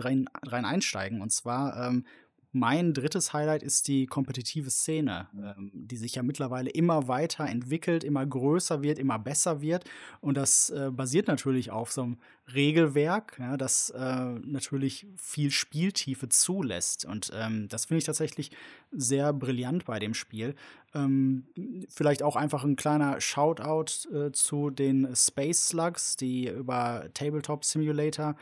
rein, 0.00 0.30
rein 0.46 0.64
einsteigen. 0.64 1.20
Und 1.20 1.30
zwar 1.30 1.88
ähm, 1.88 2.06
mein 2.54 2.94
drittes 2.94 3.32
Highlight 3.32 3.64
ist 3.64 3.88
die 3.88 4.06
kompetitive 4.06 4.70
Szene, 4.70 5.26
ähm, 5.34 5.72
die 5.74 5.96
sich 5.96 6.14
ja 6.14 6.22
mittlerweile 6.22 6.70
immer 6.70 7.08
weiter 7.08 7.46
entwickelt, 7.46 8.04
immer 8.04 8.24
größer 8.24 8.80
wird, 8.82 8.98
immer 8.98 9.18
besser 9.18 9.60
wird. 9.60 9.84
Und 10.20 10.36
das 10.36 10.70
äh, 10.70 10.90
basiert 10.92 11.26
natürlich 11.26 11.72
auf 11.72 11.90
so 11.90 12.02
einem 12.02 12.16
Regelwerk, 12.54 13.36
ja, 13.40 13.56
das 13.56 13.90
äh, 13.90 14.34
natürlich 14.44 15.06
viel 15.16 15.50
Spieltiefe 15.50 16.28
zulässt. 16.28 17.04
Und 17.04 17.32
ähm, 17.34 17.68
das 17.68 17.86
finde 17.86 17.98
ich 17.98 18.04
tatsächlich 18.04 18.50
sehr 18.92 19.32
brillant 19.32 19.84
bei 19.84 19.98
dem 19.98 20.14
Spiel. 20.14 20.54
Ähm, 20.94 21.46
vielleicht 21.88 22.22
auch 22.22 22.36
einfach 22.36 22.62
ein 22.62 22.76
kleiner 22.76 23.20
Shoutout 23.20 24.08
äh, 24.14 24.30
zu 24.30 24.70
den 24.70 25.16
Space 25.16 25.68
Slugs, 25.68 26.16
die 26.16 26.48
über 26.48 27.08
Tabletop 27.14 27.64
Simulator 27.64 28.36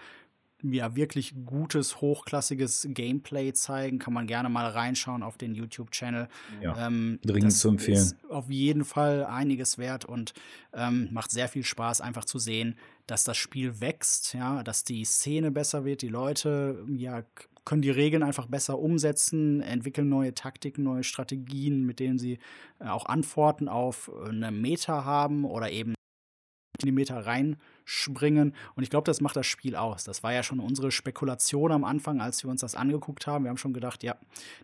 ja 0.63 0.97
wirklich 0.97 1.35
gutes, 1.45 2.01
hochklassiges 2.01 2.87
Gameplay 2.91 3.53
zeigen. 3.53 3.99
Kann 3.99 4.15
man 4.15 4.27
gerne 4.27 4.49
mal 4.49 4.69
reinschauen 4.69 5.23
auf 5.23 5.37
den 5.37 5.55
YouTube-Channel. 5.55 6.29
Ja, 6.61 6.87
ähm, 6.87 7.19
dringend 7.25 7.53
zu 7.53 7.69
empfehlen. 7.69 7.99
Ist 7.99 8.17
auf 8.29 8.51
jeden 8.51 8.85
Fall 8.85 9.25
einiges 9.25 9.79
wert 9.79 10.05
und 10.05 10.33
ähm, 10.73 11.09
macht 11.13 11.31
sehr 11.31 11.49
viel 11.49 11.65
Spaß, 11.65 12.01
einfach 12.01 12.25
zu 12.25 12.39
sehen, 12.39 12.77
dass 13.07 13.25
das 13.25 13.37
Spiel 13.37 13.81
wächst, 13.81 14.35
ja, 14.35 14.63
dass 14.63 14.85
die 14.85 15.05
Szene 15.05 15.51
besser 15.51 15.85
wird, 15.85 16.03
die 16.03 16.09
Leute 16.09 16.85
ja 16.89 17.25
können 17.65 17.83
die 17.83 17.91
Regeln 17.91 18.23
einfach 18.23 18.47
besser 18.47 18.79
umsetzen, 18.79 19.61
entwickeln 19.61 20.09
neue 20.09 20.35
Taktiken, 20.35 20.83
neue 20.83 21.05
Strategien, 21.05 21.85
mit 21.85 22.01
denen 22.01 22.19
sie 22.19 22.39
äh, 22.81 22.89
auch 22.89 23.07
Antworten 23.07 23.69
auf 23.69 24.11
eine 24.25 24.51
Meta 24.51 25.05
haben 25.05 25.45
oder 25.45 25.71
eben 25.71 25.95
in 26.81 26.87
die 26.87 26.93
Meta 26.93 27.21
rein 27.21 27.57
springen. 27.93 28.55
Und 28.75 28.83
ich 28.83 28.91
glaube, 28.91 29.05
das 29.05 29.21
macht 29.21 29.37
das 29.37 29.47
Spiel 29.47 29.77
aus. 29.77 30.05
Das 30.05 30.23
war 30.23 30.33
ja 30.33 30.43
schon 30.43 30.61
unsere 30.61 30.91
Spekulation 30.91 31.73
am 31.73 31.85
Anfang, 31.85 32.21
als 32.21 32.43
wir 32.43 32.51
uns 32.51 32.63
das 32.63 32.75
angeguckt 32.75 33.27
haben. 33.27 33.45
Wir 33.45 33.51
haben 33.51 33.59
schon 33.59 33.75
gedacht, 33.75 34.03
ja, 34.03 34.17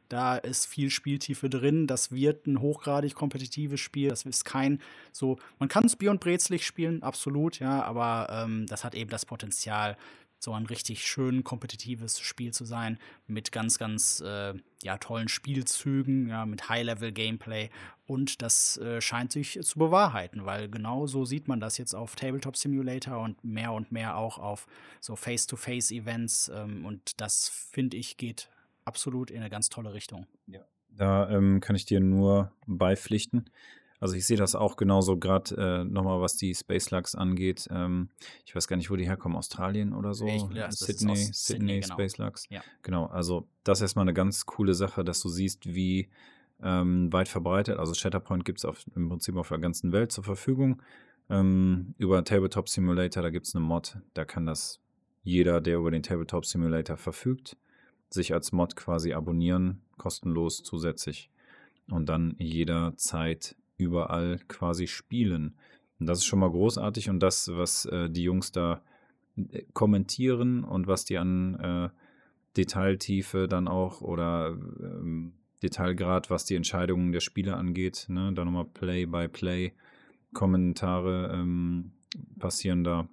da 0.09 0.37
ist 0.37 0.67
viel 0.67 0.91
Spieltiefe 0.91 1.51
drin. 1.51 1.87
Das 1.87 2.11
wird 2.11 2.47
ein 2.47 2.61
hochgradig 2.61 3.15
kompetitives 3.15 3.81
Spiel. 3.81 4.09
Das 4.09 4.25
ist 4.25 4.45
kein 4.45 4.81
so, 5.13 5.39
man 5.59 5.69
kann 5.69 5.85
es 5.85 5.97
Bier 5.97 6.11
und 6.11 6.21
Brezlig 6.21 6.65
spielen, 6.67 7.03
absolut, 7.03 7.59
ja, 7.59 7.83
aber 7.83 8.29
ähm, 8.31 8.67
das 8.67 8.85
hat 8.85 8.95
eben 8.95 9.11
das 9.11 9.27
Potenzial 9.27 9.97
so 10.41 10.53
ein 10.53 10.67
richtig 10.67 11.07
schön 11.07 11.43
kompetitives 11.43 12.21
Spiel 12.21 12.53
zu 12.53 12.65
sein, 12.65 12.99
mit 13.27 13.51
ganz, 13.51 13.79
ganz 13.79 14.21
äh, 14.21 14.55
ja, 14.83 14.99
tollen 14.99 15.29
Spielzügen, 15.29 16.29
ja, 16.29 16.47
mit 16.47 16.69
High-Level-Gameplay. 16.69 17.71
Und 18.07 18.41
das 18.41 18.79
äh, 18.79 19.01
scheint 19.01 19.33
sich 19.33 19.59
zu 19.63 19.79
bewahrheiten, 19.79 20.47
weil 20.47 20.69
genau 20.69 21.07
so 21.07 21.25
sieht 21.25 21.49
man 21.49 21.61
das 21.61 21.77
jetzt 21.77 21.95
auf 21.95 22.15
Tabletop 22.15 22.57
Simulator 22.57 23.18
und 23.21 23.43
mehr 23.45 23.73
und 23.73 23.93
mehr 23.93 24.17
auch 24.17 24.39
auf 24.39 24.67
so 25.01 25.17
Face-to-Face-Events. 25.17 26.51
Ähm, 26.55 26.85
und 26.85 27.21
das, 27.21 27.49
finde 27.49 27.97
ich, 27.97 28.17
geht 28.17 28.51
absolut 28.85 29.31
in 29.31 29.39
eine 29.39 29.51
ganz 29.51 29.69
tolle 29.69 29.93
Richtung. 29.93 30.27
Ja. 30.47 30.61
Da 30.91 31.29
ähm, 31.31 31.61
kann 31.61 31.77
ich 31.77 31.85
dir 31.85 32.01
nur 32.01 32.53
beipflichten. 32.67 33.51
Also 34.01 34.15
ich 34.15 34.27
sehe 34.27 34.37
das 34.37 34.55
auch 34.55 34.77
genauso, 34.77 35.17
gerade 35.17 35.57
äh, 35.57 35.85
nochmal, 35.85 36.21
was 36.21 36.37
die 36.37 36.55
Space 36.55 36.91
Lux 36.91 37.15
angeht. 37.15 37.69
Ähm, 37.71 38.11
ich 38.47 38.55
weiß 38.55 38.69
gar 38.69 38.77
nicht, 38.77 38.91
wo 38.91 38.97
die 38.97 39.07
herkommen, 39.07 39.37
Australien 39.37 39.93
oder 39.93 40.15
so. 40.15 40.27
Ich, 40.27 40.43
ja, 40.55 40.71
Sydney, 40.71 41.17
Sydney, 41.17 41.33
Sydney 41.33 41.81
genau. 41.81 41.95
Space 41.95 42.19
Lux. 42.19 42.47
Ja. 42.49 42.63
Genau, 42.83 43.07
also 43.07 43.49
das 43.65 43.79
ist 43.79 43.83
erstmal 43.83 44.05
eine 44.05 44.15
ganz 44.15 44.47
coole 44.47 44.75
Sache, 44.75 45.05
dass 45.05 45.21
du 45.21 45.29
siehst, 45.29 45.75
wie 45.75 46.09
ähm, 46.63 47.13
weit 47.13 47.29
verbreitet, 47.29 47.79
also 47.79 47.95
Shatterpoint 47.95 48.45
gibt 48.45 48.63
es 48.63 48.87
im 48.95 49.09
Prinzip 49.09 49.37
auf 49.37 49.49
der 49.49 49.59
ganzen 49.59 49.93
Welt 49.93 50.13
zur 50.13 50.25
Verfügung. 50.25 50.83
Ähm, 51.31 51.95
über 51.99 52.25
Tabletop 52.25 52.69
Simulator, 52.69 53.23
da 53.23 53.31
gibt 53.31 53.47
es 53.47 53.55
eine 53.55 53.65
Mod, 53.65 53.99
da 54.15 54.25
kann 54.25 54.47
das 54.47 54.81
jeder, 55.23 55.61
der 55.61 55.77
über 55.79 55.91
den 55.91 56.03
Tabletop 56.03 56.47
Simulator 56.47 56.97
verfügt, 56.97 57.57
sich 58.09 58.33
als 58.33 58.53
Mod 58.53 58.77
quasi 58.77 59.13
abonnieren, 59.13 59.83
kostenlos 59.99 60.63
zusätzlich 60.63 61.31
und 61.91 62.09
dann 62.09 62.35
jederzeit 62.39 63.57
überall 63.77 64.41
quasi 64.49 64.87
spielen. 64.87 65.57
Und 66.01 66.07
das 66.07 66.19
ist 66.19 66.25
schon 66.25 66.39
mal 66.39 66.51
großartig 66.51 67.11
und 67.11 67.21
das, 67.21 67.51
was 67.53 67.85
äh, 67.87 68.09
die 68.09 68.23
Jungs 68.23 68.53
da 68.53 68.83
äh, 69.37 69.65
kommentieren 69.75 70.65
und 70.65 70.87
was 70.87 71.05
die 71.05 71.19
an 71.19 71.55
äh, 71.57 71.89
Detailtiefe 72.57 73.49
dann 73.49 73.69
auch 73.69 74.01
oder 74.01 74.57
ähm, 74.81 75.35
Detailgrad, 75.63 76.31
was 76.31 76.45
die 76.45 76.55
Entscheidungen 76.55 77.13
der 77.13 77.21
Spieler 77.21 77.57
angeht, 77.57 78.07
ne, 78.09 78.33
da 78.33 78.45
nochmal 78.45 78.65
Play 78.65 79.07
by 79.07 79.29
Play 79.29 79.73
Kommentare 80.33 81.31
ähm, 81.35 81.93
passieren 82.39 82.85
da. 82.85 83.09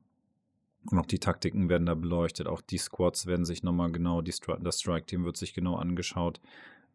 Und 0.91 0.99
auch 0.99 1.07
die 1.07 1.19
Taktiken 1.19 1.67
werden 1.67 1.87
da 1.87 1.95
beleuchtet, 1.95 2.47
auch 2.47 2.61
die 2.61 2.77
Squads 2.77 3.25
werden 3.25 3.45
sich 3.45 3.63
nochmal 3.63 3.91
genau, 3.91 4.21
die 4.21 4.31
Stri 4.31 4.55
das 4.61 4.81
Strike-Team 4.81 5.25
wird 5.25 5.35
sich 5.35 5.55
genau 5.55 5.77
angeschaut. 5.77 6.39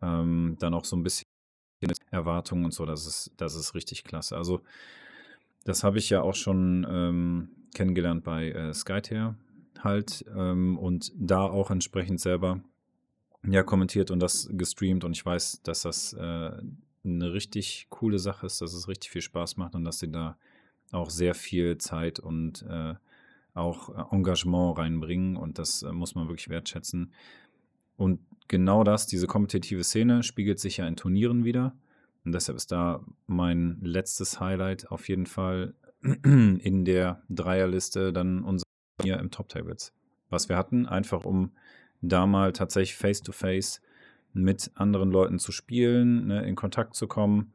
Ähm, 0.01 0.57
dann 0.61 0.75
auch 0.75 0.85
so 0.85 0.97
ein 0.97 1.03
bisschen 1.03 1.27
Erwartungen 2.11 2.67
und 2.67 2.75
so. 2.75 2.87
Das 2.87 3.07
ist, 3.07 3.33
das 3.37 3.57
ist 3.57 3.75
richtig 3.75 4.05
klasse. 4.05 4.37
Also, 4.37 4.61
das 5.65 5.83
habe 5.83 5.99
ich 5.99 6.09
ja 6.09 6.23
auch 6.23 6.35
schon 6.35 6.87
ähm, 6.89 7.49
kennengelernt 7.75 8.23
bei 8.23 8.51
äh, 8.51 8.73
Skytear 8.73 9.37
halt 9.79 10.25
ähm, 10.37 10.79
und 10.79 11.13
da 11.17 11.43
auch 11.43 11.71
entsprechend 11.71 12.21
selber 12.21 12.61
ja 13.47 13.63
kommentiert 13.63 14.11
und 14.11 14.21
das 14.21 14.49
gestreamt 14.53 15.05
und 15.05 15.13
ich 15.13 15.25
weiß, 15.25 15.63
dass 15.63 15.83
das 15.83 16.13
äh, 16.13 16.53
eine 17.05 17.33
richtig 17.33 17.87
coole 17.91 18.19
Sache 18.19 18.47
ist, 18.47 18.61
dass 18.61 18.73
es 18.73 18.89
richtig 18.89 19.11
viel 19.11 19.23
Spaß 19.23 19.57
macht 19.57 19.75
und 19.75 19.85
dass 19.85 19.99
sie 19.99 20.11
da 20.11 20.37
auch 20.93 21.11
sehr 21.11 21.35
viel 21.35 21.79
Zeit 21.79 22.19
und 22.19 22.63
äh, 22.69 22.95
auch 23.55 24.13
Engagement 24.13 24.79
reinbringen 24.79 25.37
und 25.37 25.59
das 25.59 25.83
äh, 25.83 25.93
muss 25.93 26.15
man 26.15 26.29
wirklich 26.29 26.49
wertschätzen. 26.49 27.13
Und 27.97 28.21
genau 28.49 28.85
das, 28.85 29.07
diese 29.07 29.27
kompetitive 29.27 29.85
Szene, 29.85 30.23
spiegelt 30.23 30.59
sich 30.59 30.79
ja 30.79 30.87
in 30.87 30.97
Turnieren 30.97 31.45
wieder. 31.45 31.77
Und 32.25 32.33
deshalb 32.33 32.57
ist 32.57 32.73
da 32.73 33.05
mein 33.27 33.79
letztes 33.83 34.41
Highlight 34.41 34.91
auf 34.91 35.09
jeden 35.09 35.27
Fall 35.27 35.75
in 36.03 36.85
der 36.85 37.23
Dreierliste 37.29 38.13
dann 38.13 38.43
unser 38.43 38.65
hier 39.03 39.19
im 39.19 39.31
Top 39.31 39.49
Tables. 39.49 39.93
Was 40.29 40.49
wir 40.49 40.57
hatten, 40.57 40.87
einfach 40.87 41.25
um 41.25 41.53
da 42.03 42.27
mal 42.27 42.53
tatsächlich 42.53 42.97
face-to-face 42.97 43.81
-face 43.81 43.90
mit 44.33 44.71
anderen 44.75 45.11
Leuten 45.11 45.39
zu 45.39 45.53
spielen, 45.53 46.27
ne, 46.29 46.47
in 46.47 46.55
Kontakt 46.55 46.95
zu 46.95 47.07
kommen, 47.07 47.53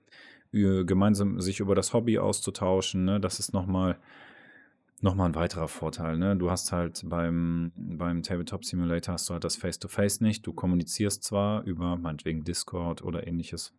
gemeinsam 0.51 1.41
sich 1.41 1.59
über 1.59 1.75
das 1.75 1.93
Hobby 1.93 2.17
auszutauschen. 2.17 3.05
Ne, 3.05 3.19
das 3.19 3.39
ist 3.39 3.53
nochmal 3.53 3.97
nochmal 5.01 5.29
ein 5.29 5.35
weiterer 5.35 5.67
Vorteil. 5.67 6.17
Ne? 6.17 6.35
Du 6.35 6.49
hast 6.51 6.71
halt 6.71 7.03
beim, 7.05 7.71
beim 7.75 8.23
Tabletop 8.23 8.65
Simulator 8.65 9.13
hast 9.13 9.29
du 9.29 9.33
halt 9.33 9.43
das 9.43 9.55
Face-to-Face 9.55 10.19
-face 10.19 10.23
nicht. 10.23 10.45
Du 10.45 10.53
kommunizierst 10.53 11.23
zwar 11.23 11.63
über 11.63 11.95
meinetwegen 11.97 12.43
Discord 12.43 13.03
oder 13.03 13.27
ähnliches, 13.27 13.73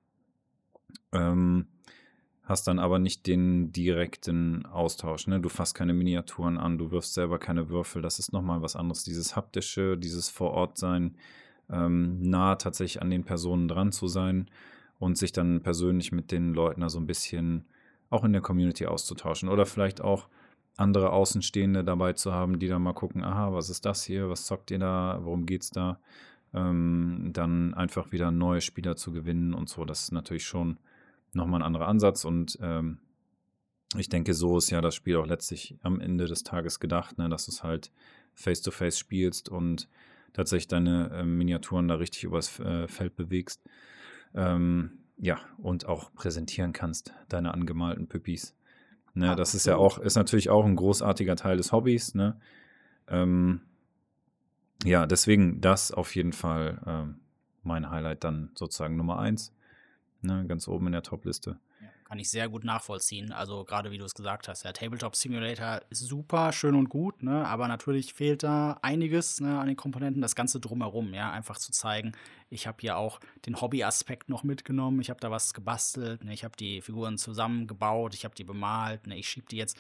ähm, 1.13 1.67
hast 2.43 2.69
dann 2.69 2.79
aber 2.79 2.99
nicht 2.99 3.27
den 3.27 3.73
direkten 3.73 4.67
Austausch. 4.67 5.27
Ne? 5.27 5.41
Du 5.41 5.49
fasst 5.49 5.75
keine 5.75 5.95
Miniaturen 5.95 6.59
an, 6.59 6.79
du 6.79 6.91
wirfst 6.91 7.15
selber 7.15 7.39
keine 7.39 7.69
Würfel. 7.69 8.03
Das 8.03 8.19
ist 8.19 8.33
nochmal 8.33 8.63
was 8.63 8.77
anderes. 8.77 9.05
Dieses 9.05 9.37
haptische, 9.37 9.99
dieses 9.99 10.29
Vorortsein, 10.29 11.17
ähm, 11.71 12.21
nah 12.21 12.57
tatsächlich 12.57 13.03
an 13.03 13.11
den 13.11 13.25
Personen 13.25 13.69
dran 13.69 13.93
zu 13.93 14.09
sein 14.09 14.49
und 14.99 15.19
sich 15.19 15.33
dann 15.33 15.63
persönlich 15.63 16.13
mit 16.13 16.33
den 16.33 16.55
Leuten 16.55 16.81
da 16.81 16.89
so 16.89 16.99
ein 16.99 17.07
bisschen 17.07 17.65
auch 18.11 18.25
in 18.25 18.33
der 18.33 18.43
Community 18.43 18.87
auszutauschen. 18.87 19.49
Oder 19.49 19.67
vielleicht 19.67 20.01
auch 20.01 20.29
andere 20.77 21.11
Außenstehende 21.11 21.85
dabei 21.85 22.13
zu 22.13 22.33
haben, 22.33 22.59
die 22.59 22.69
dann 22.69 22.83
mal 22.83 22.93
gucken, 22.93 23.25
aha, 23.25 23.53
was 23.53 23.71
ist 23.71 23.85
das 23.85 24.05
hier, 24.05 24.29
was 24.29 24.47
zockt 24.47 24.71
ihr 24.71 24.79
da, 24.79 25.21
worum 25.23 25.47
geht's 25.47 25.71
da? 25.71 25.99
Ähm, 26.55 27.31
dann 27.33 27.75
einfach 27.75 28.13
wieder 28.13 28.31
neue 28.31 28.61
Spieler 28.61 28.97
zu 28.97 29.13
gewinnen 29.13 29.55
und 29.55 29.69
so. 29.69 29.85
Das 29.85 30.03
ist 30.03 30.13
natürlich 30.13 30.47
schon 30.47 30.79
nochmal 31.33 31.61
ein 31.61 31.67
anderer 31.67 31.89
Ansatz 31.89 32.25
und 32.25 32.59
ähm, 32.63 32.99
ich 33.97 34.09
denke, 34.09 34.35
so 34.35 34.59
ist 34.59 34.71
ja 34.71 34.81
das 34.81 34.95
Spiel 34.95 35.17
auch 35.17 35.27
letztlich 35.27 35.77
am 35.83 36.01
Ende 36.01 36.27
des 36.27 36.43
Tages 36.43 36.81
gedacht, 36.81 37.19
ne, 37.19 37.29
dass 37.29 37.47
du 37.47 37.53
es 37.53 37.63
halt 37.63 37.91
face-to-face 38.35 38.97
-face 38.97 38.99
spielst 38.99 39.49
und 39.49 39.89
tatsächlich 40.33 40.69
deine 40.69 41.11
äh, 41.11 41.25
Miniaturen 41.25 41.89
da 41.89 41.95
richtig 41.97 42.25
übers 42.25 42.59
äh, 42.61 42.89
Feld 42.89 43.17
bewegst. 43.17 43.63
Ähm, 44.35 44.99
ja, 45.19 45.39
und 45.59 45.87
auch 45.87 46.13
präsentieren 46.15 46.73
kannst, 46.73 47.15
deine 47.29 47.55
angemalten 47.55 48.07
Püppis. 48.07 48.55
Ne, 49.15 49.35
das 49.35 49.55
ist 49.55 49.65
ja 49.65 49.77
auch, 49.77 49.99
ist 49.99 50.17
natürlich 50.17 50.51
auch 50.51 50.67
ein 50.67 50.77
großartiger 50.77 51.37
Teil 51.37 51.57
des 51.57 51.73
Hobbys. 51.73 52.15
Ne? 52.15 52.39
Ähm, 53.09 53.63
ja, 54.85 55.07
deswegen 55.07 55.63
das 55.63 55.91
auf 55.91 56.15
jeden 56.15 56.35
Fall 56.35 56.83
ähm, 56.87 57.21
mein 57.63 57.91
Highlight 57.91 58.25
dann 58.25 58.51
sozusagen 58.55 58.97
Nummer 58.97 59.19
eins. 59.19 59.55
Ne, 60.21 60.45
ganz 60.47 60.69
oben 60.69 60.87
in 60.87 60.93
der 60.93 61.03
Top-Liste. 61.03 61.59
Kann 62.09 62.21
ich 62.21 62.31
sehr 62.31 62.49
gut 62.49 62.63
nachvollziehen. 62.63 63.33
Also 63.33 63.65
gerade 63.65 63.91
wie 63.91 63.99
du 63.99 64.05
es 64.05 64.15
gesagt 64.15 64.47
hast, 64.47 64.65
der 64.65 64.73
Tabletop 64.73 65.17
Simulator 65.17 65.81
ist 65.91 66.01
super, 66.01 66.53
schön 66.53 66.77
und 66.77 66.89
gut, 66.89 67.25
ne? 67.25 67.45
aber 67.45 67.67
natürlich 67.67 68.15
fehlt 68.15 68.45
da 68.45 68.79
einiges 68.81 69.41
ne, 69.41 69.59
an 69.59 69.67
den 69.67 69.75
Komponenten, 69.77 70.23
das 70.23 70.37
Ganze 70.37 70.61
drumherum, 70.61 71.15
ja, 71.15 71.33
einfach 71.33 71.59
zu 71.59 71.73
zeigen. 71.73 72.13
Ich 72.49 72.69
habe 72.69 72.79
hier 72.81 72.97
auch 72.97 73.19
den 73.45 73.61
Hobby-Aspekt 73.61 74.29
noch 74.29 74.45
mitgenommen, 74.45 75.01
ich 75.01 75.11
habe 75.11 75.19
da 75.19 75.33
was 75.33 75.53
gebastelt, 75.53 76.23
ne? 76.23 76.33
ich 76.33 76.45
habe 76.45 76.57
die 76.57 76.81
Figuren 76.81 77.19
zusammengebaut, 77.19 78.15
ich 78.15 78.25
habe 78.25 78.37
die 78.37 78.45
bemalt, 78.45 79.09
ne? 79.09 79.19
ich 79.19 79.29
schiebe 79.29 79.49
die 79.49 79.57
jetzt 79.57 79.77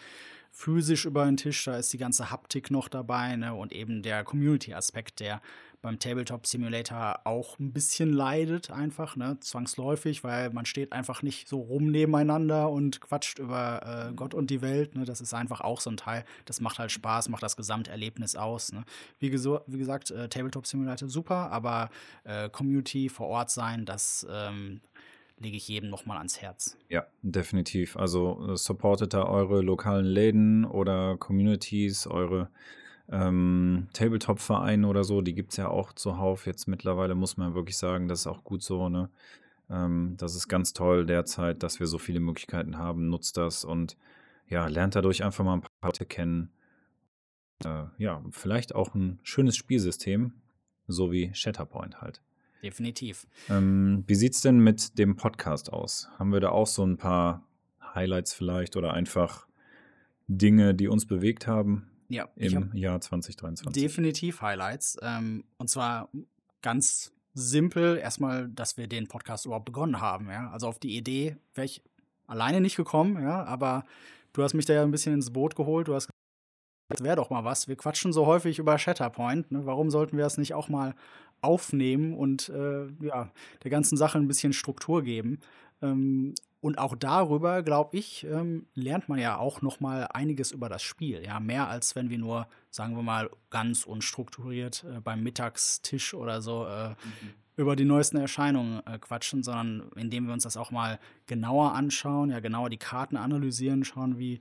physisch 0.50 1.05
über 1.05 1.25
den 1.25 1.37
Tisch, 1.37 1.65
da 1.65 1.76
ist 1.76 1.93
die 1.93 1.99
ganze 1.99 2.31
Haptik 2.31 2.71
noch 2.71 2.88
dabei 2.88 3.37
ne? 3.37 3.55
und 3.55 3.73
eben 3.73 4.03
der 4.03 4.25
Community-Aspekt, 4.25 5.21
der 5.21 5.41
beim 5.87 6.00
Tabletop 6.00 6.47
Simulator 6.47 7.21
auch 7.23 7.61
ein 7.61 7.73
bisschen 7.73 8.12
leidet, 8.12 8.73
einfach, 8.73 9.15
ne, 9.15 9.38
zwangsläufig, 9.41 10.25
weil 10.25 10.50
man 10.50 10.67
steht 10.67 10.93
einfach 10.93 11.23
nicht 11.23 11.49
so 11.49 11.61
rum 11.61 11.93
nebeneinander 11.93 12.71
und 12.71 13.00
quatscht 13.00 13.38
über 13.38 14.09
äh, 14.09 14.12
Gott 14.15 14.35
und 14.35 14.50
die 14.50 14.62
Welt. 14.62 14.97
Ne? 14.97 15.05
Das 15.05 15.21
ist 15.21 15.33
einfach 15.33 15.61
auch 15.61 15.81
so 15.81 15.91
ein 15.91 15.97
Teil. 15.97 16.25
Das 16.45 16.61
macht 16.61 16.81
halt 16.81 16.91
Spaß, 16.91 17.29
macht 17.29 17.45
das 17.45 17.57
Gesamterlebnis 17.57 18.35
aus. 18.35 18.73
Ne? 18.73 18.85
Wie, 19.21 19.33
wie, 19.33 19.79
gesagt, 19.79 20.11
äh, 20.11 20.29
Tabletop 20.29 20.67
Simulator 20.67 21.09
super, 21.09 21.53
aber 21.53 21.91
äh, 22.25 22.49
Community 22.49 23.09
vor 23.09 23.29
Ort 23.29 23.50
sein, 23.50 23.85
das 23.85 24.26
ähm, 24.29 24.81
lege 25.38 25.57
ich 25.57 25.69
jedem 25.69 25.90
nochmal 25.90 26.19
ans 26.19 26.40
Herz. 26.40 26.76
Ja, 26.88 27.07
definitiv. 27.23 27.97
Also 27.97 28.52
äh, 28.52 28.57
supportet 28.57 29.14
da 29.14 29.25
eure 29.25 29.61
lokalen 29.61 30.07
Läden 30.07 30.64
oder 30.64 31.16
Communities, 31.16 32.07
eure 32.07 32.50
ähm, 33.09 33.88
Tabletop-Vereine 33.93 34.87
oder 34.87 35.05
so, 35.05 35.21
die 35.21 35.35
gibt 35.35 35.52
es 35.52 35.57
ja 35.59 35.69
auch 35.69 35.93
zuhauf. 35.93 36.47
Jetzt 36.47 36.66
mittlerweile 36.66 37.14
muss 37.14 37.37
man 37.37 37.55
wirklich 37.55 37.76
sagen, 37.76 38.09
das 38.09 38.21
ist 38.21 38.26
auch 38.26 38.45
gut 38.45 38.62
so, 38.62 38.88
ne? 38.88 39.11
Ähm, 39.71 40.14
das 40.16 40.35
ist 40.35 40.49
ganz 40.49 40.73
toll 40.73 41.07
derzeit, 41.07 41.62
dass 41.62 41.81
wir 41.81 41.87
so 41.87 41.99
viele 41.99 42.21
Möglichkeiten 42.21 42.78
haben. 42.78 43.09
Nutzt 43.09 43.37
das 43.37 43.64
und 43.64 43.97
ja, 44.49 44.66
lernt 44.66 44.95
dadurch 44.95 45.25
einfach 45.25 45.45
mal 45.45 45.55
ein 45.55 45.61
paar 45.61 45.71
Leute 45.83 46.07
kennen. 46.07 46.50
Äh, 47.64 47.85
ja, 47.99 48.23
vielleicht 48.31 48.75
auch 48.75 48.95
ein 48.95 49.19
schönes 49.23 49.57
Spielsystem, 49.57 50.33
so 50.87 51.11
wie 51.12 51.33
Shatterpoint 51.35 52.00
halt. 52.00 52.23
Definitiv. 52.63 53.27
Ähm, 53.49 54.05
wie 54.07 54.15
sieht 54.15 54.35
es 54.35 54.41
denn 54.41 54.59
mit 54.59 54.99
dem 54.99 55.17
Podcast 55.17 55.73
aus? 55.73 56.09
Haben 56.19 56.33
wir 56.33 56.41
da 56.41 56.51
auch 56.51 56.67
so 56.67 56.85
ein 56.85 56.97
paar 56.97 57.47
Highlights 57.95 58.35
vielleicht 58.35 58.77
oder 58.77 58.93
einfach 58.93 59.47
Dinge, 60.29 60.75
die 60.75 60.89
uns 60.89 61.07
bewegt 61.07 61.47
haben? 61.47 61.91
Ja, 62.09 62.29
im 62.37 62.75
Jahr 62.75 63.01
2023. 63.01 63.83
Definitiv 63.83 64.41
Highlights. 64.41 64.97
Ähm, 65.03 65.45
und 65.59 65.69
zwar 65.69 66.09
ganz 66.63 67.13
simpel 67.35 67.99
erstmal, 67.99 68.49
dass 68.49 68.77
wir 68.77 68.87
den 68.87 69.09
Podcast 69.09 69.45
überhaupt 69.45 69.67
begonnen 69.67 70.01
haben. 70.01 70.29
Ja? 70.31 70.51
Also 70.51 70.69
auf 70.69 70.79
die 70.79 70.97
Idee 70.97 71.37
wäre 71.55 71.65
ich 71.65 71.83
alleine 72.27 72.61
nicht 72.61 72.77
gekommen, 72.77 73.23
ja, 73.23 73.45
aber 73.45 73.85
du 74.33 74.43
hast 74.43 74.55
mich 74.55 74.65
da 74.65 74.75
ja 74.75 74.83
ein 74.83 74.91
bisschen 74.91 75.15
ins 75.15 75.33
Boot 75.33 75.55
geholt. 75.55 75.89
Du 75.89 75.95
hast 75.95 76.07
gesagt, 76.07 76.17
das 76.89 77.03
wäre 77.03 77.17
doch 77.17 77.31
mal 77.31 77.45
was. 77.45 77.69
Wir 77.69 77.77
quatschen 77.77 78.13
so 78.13 78.27
häufig 78.27 78.59
über 78.59 78.79
Shatterpoint. 78.79 79.51
Ne? 79.51 79.67
Warum 79.67 79.91
sollten 79.91 80.17
wir 80.17 80.25
das 80.25 80.39
nicht 80.39 80.55
auch 80.55 80.69
mal 80.69 80.95
aufnehmen 81.40 82.14
und 82.14 82.49
äh, 82.49 82.87
ja, 83.00 83.31
der 83.62 83.71
ganzen 83.71 83.97
Sache 83.97 84.19
ein 84.19 84.28
bisschen 84.28 84.52
Struktur 84.52 85.02
geben? 85.02 85.40
Ähm, 85.83 86.35
und 86.61 86.78
auch 86.78 86.97
darüber, 86.97 87.62
glaube 87.62 87.97
ich, 87.97 88.25
ähm, 88.25 88.66
lernt 88.75 89.09
man 89.09 89.21
ja 89.21 89.38
auch 89.38 89.62
noch 89.62 89.78
mal 89.78 90.09
einiges 90.12 90.50
über 90.50 90.69
das 90.69 90.83
Spiel. 90.83 91.23
Ja, 91.25 91.38
mehr 91.38 91.69
als 91.69 91.95
wenn 91.95 92.11
wir 92.11 92.19
nur, 92.19 92.49
sagen 92.71 92.97
wir 92.97 93.05
mal, 93.05 93.31
ganz 93.50 93.85
unstrukturiert 93.85 94.85
äh, 94.85 95.00
beim 95.00 95.23
Mittagstisch 95.23 96.12
oder 96.14 96.43
so 96.43 96.66
äh, 96.66 96.88
mhm. 96.88 96.97
über 97.57 97.76
die 97.76 97.85
neuesten 97.85 98.16
Erscheinungen 98.16 98.85
äh, 98.87 98.99
quatschen, 98.99 99.45
sondern 99.45 99.90
indem 99.95 100.26
wir 100.26 100.33
uns 100.33 100.43
das 100.43 100.57
auch 100.57 100.73
mal 100.73 100.99
genauer 101.26 101.73
anschauen, 101.73 102.31
ja, 102.31 102.40
genauer 102.40 102.69
die 102.71 102.78
Karten 102.78 103.16
analysieren, 103.16 103.85
schauen, 103.85 104.19
wie 104.19 104.40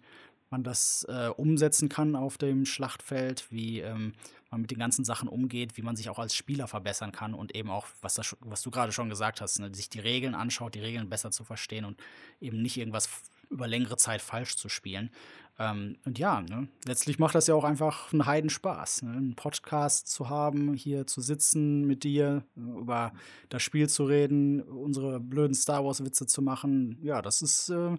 man 0.49 0.63
das 0.63 1.05
äh, 1.09 1.29
umsetzen 1.35 1.89
kann 1.89 2.15
auf 2.15 2.37
dem 2.37 2.65
Schlachtfeld, 2.65 3.45
wie 3.51 3.79
ähm, 3.79 4.13
man 4.51 4.61
mit 4.61 4.71
den 4.71 4.79
ganzen 4.79 5.03
Sachen 5.05 5.27
umgeht, 5.27 5.77
wie 5.77 5.81
man 5.81 5.95
sich 5.95 6.09
auch 6.09 6.19
als 6.19 6.35
Spieler 6.35 6.67
verbessern 6.67 7.11
kann 7.11 7.33
und 7.33 7.55
eben 7.55 7.69
auch, 7.69 7.87
was, 8.01 8.15
das, 8.15 8.35
was 8.41 8.61
du 8.61 8.71
gerade 8.71 8.91
schon 8.91 9.09
gesagt 9.09 9.41
hast, 9.41 9.59
ne, 9.59 9.73
sich 9.73 9.89
die 9.89 9.99
Regeln 9.99 10.35
anschaut, 10.35 10.75
die 10.75 10.79
Regeln 10.79 11.09
besser 11.09 11.31
zu 11.31 11.43
verstehen 11.43 11.85
und 11.85 12.01
eben 12.39 12.61
nicht 12.61 12.77
irgendwas 12.77 13.09
über 13.49 13.67
längere 13.67 13.97
Zeit 13.97 14.21
falsch 14.21 14.55
zu 14.55 14.69
spielen. 14.69 15.11
Ähm, 15.57 15.97
und 16.05 16.19
ja, 16.19 16.41
ne, 16.41 16.67
letztlich 16.85 17.19
macht 17.19 17.35
das 17.35 17.47
ja 17.47 17.55
auch 17.55 17.63
einfach 17.63 18.11
einen 18.11 18.25
Heidenspaß, 18.25 19.03
ne, 19.03 19.11
einen 19.11 19.35
Podcast 19.35 20.09
zu 20.09 20.29
haben, 20.29 20.73
hier 20.73 21.07
zu 21.07 21.21
sitzen 21.21 21.85
mit 21.85 22.03
dir, 22.03 22.43
über 22.55 23.13
das 23.49 23.63
Spiel 23.63 23.89
zu 23.89 24.05
reden, 24.05 24.61
unsere 24.61 25.19
blöden 25.19 25.55
Star 25.55 25.83
Wars-Witze 25.85 26.27
zu 26.27 26.41
machen. 26.41 26.97
Ja, 27.01 27.21
das 27.21 27.41
ist 27.41 27.69
äh, 27.69 27.97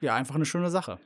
ja 0.00 0.14
einfach 0.14 0.34
eine 0.34 0.46
schöne 0.46 0.70
Sache. 0.70 0.98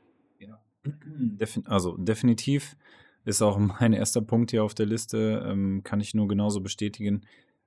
Also 1.65 1.97
definitiv 1.97 2.77
ist 3.25 3.43
auch 3.43 3.59
mein 3.81 3.93
erster 3.93 4.23
Punkt 4.23 4.51
hier 4.51 4.65
auf 4.65 4.75
der 4.75 4.87
Liste, 4.87 5.45
ähm, 5.47 5.83
kann 5.85 6.01
ich 6.01 6.15
nur 6.15 6.29
genauso 6.29 6.61
bestätigen. 6.61 7.23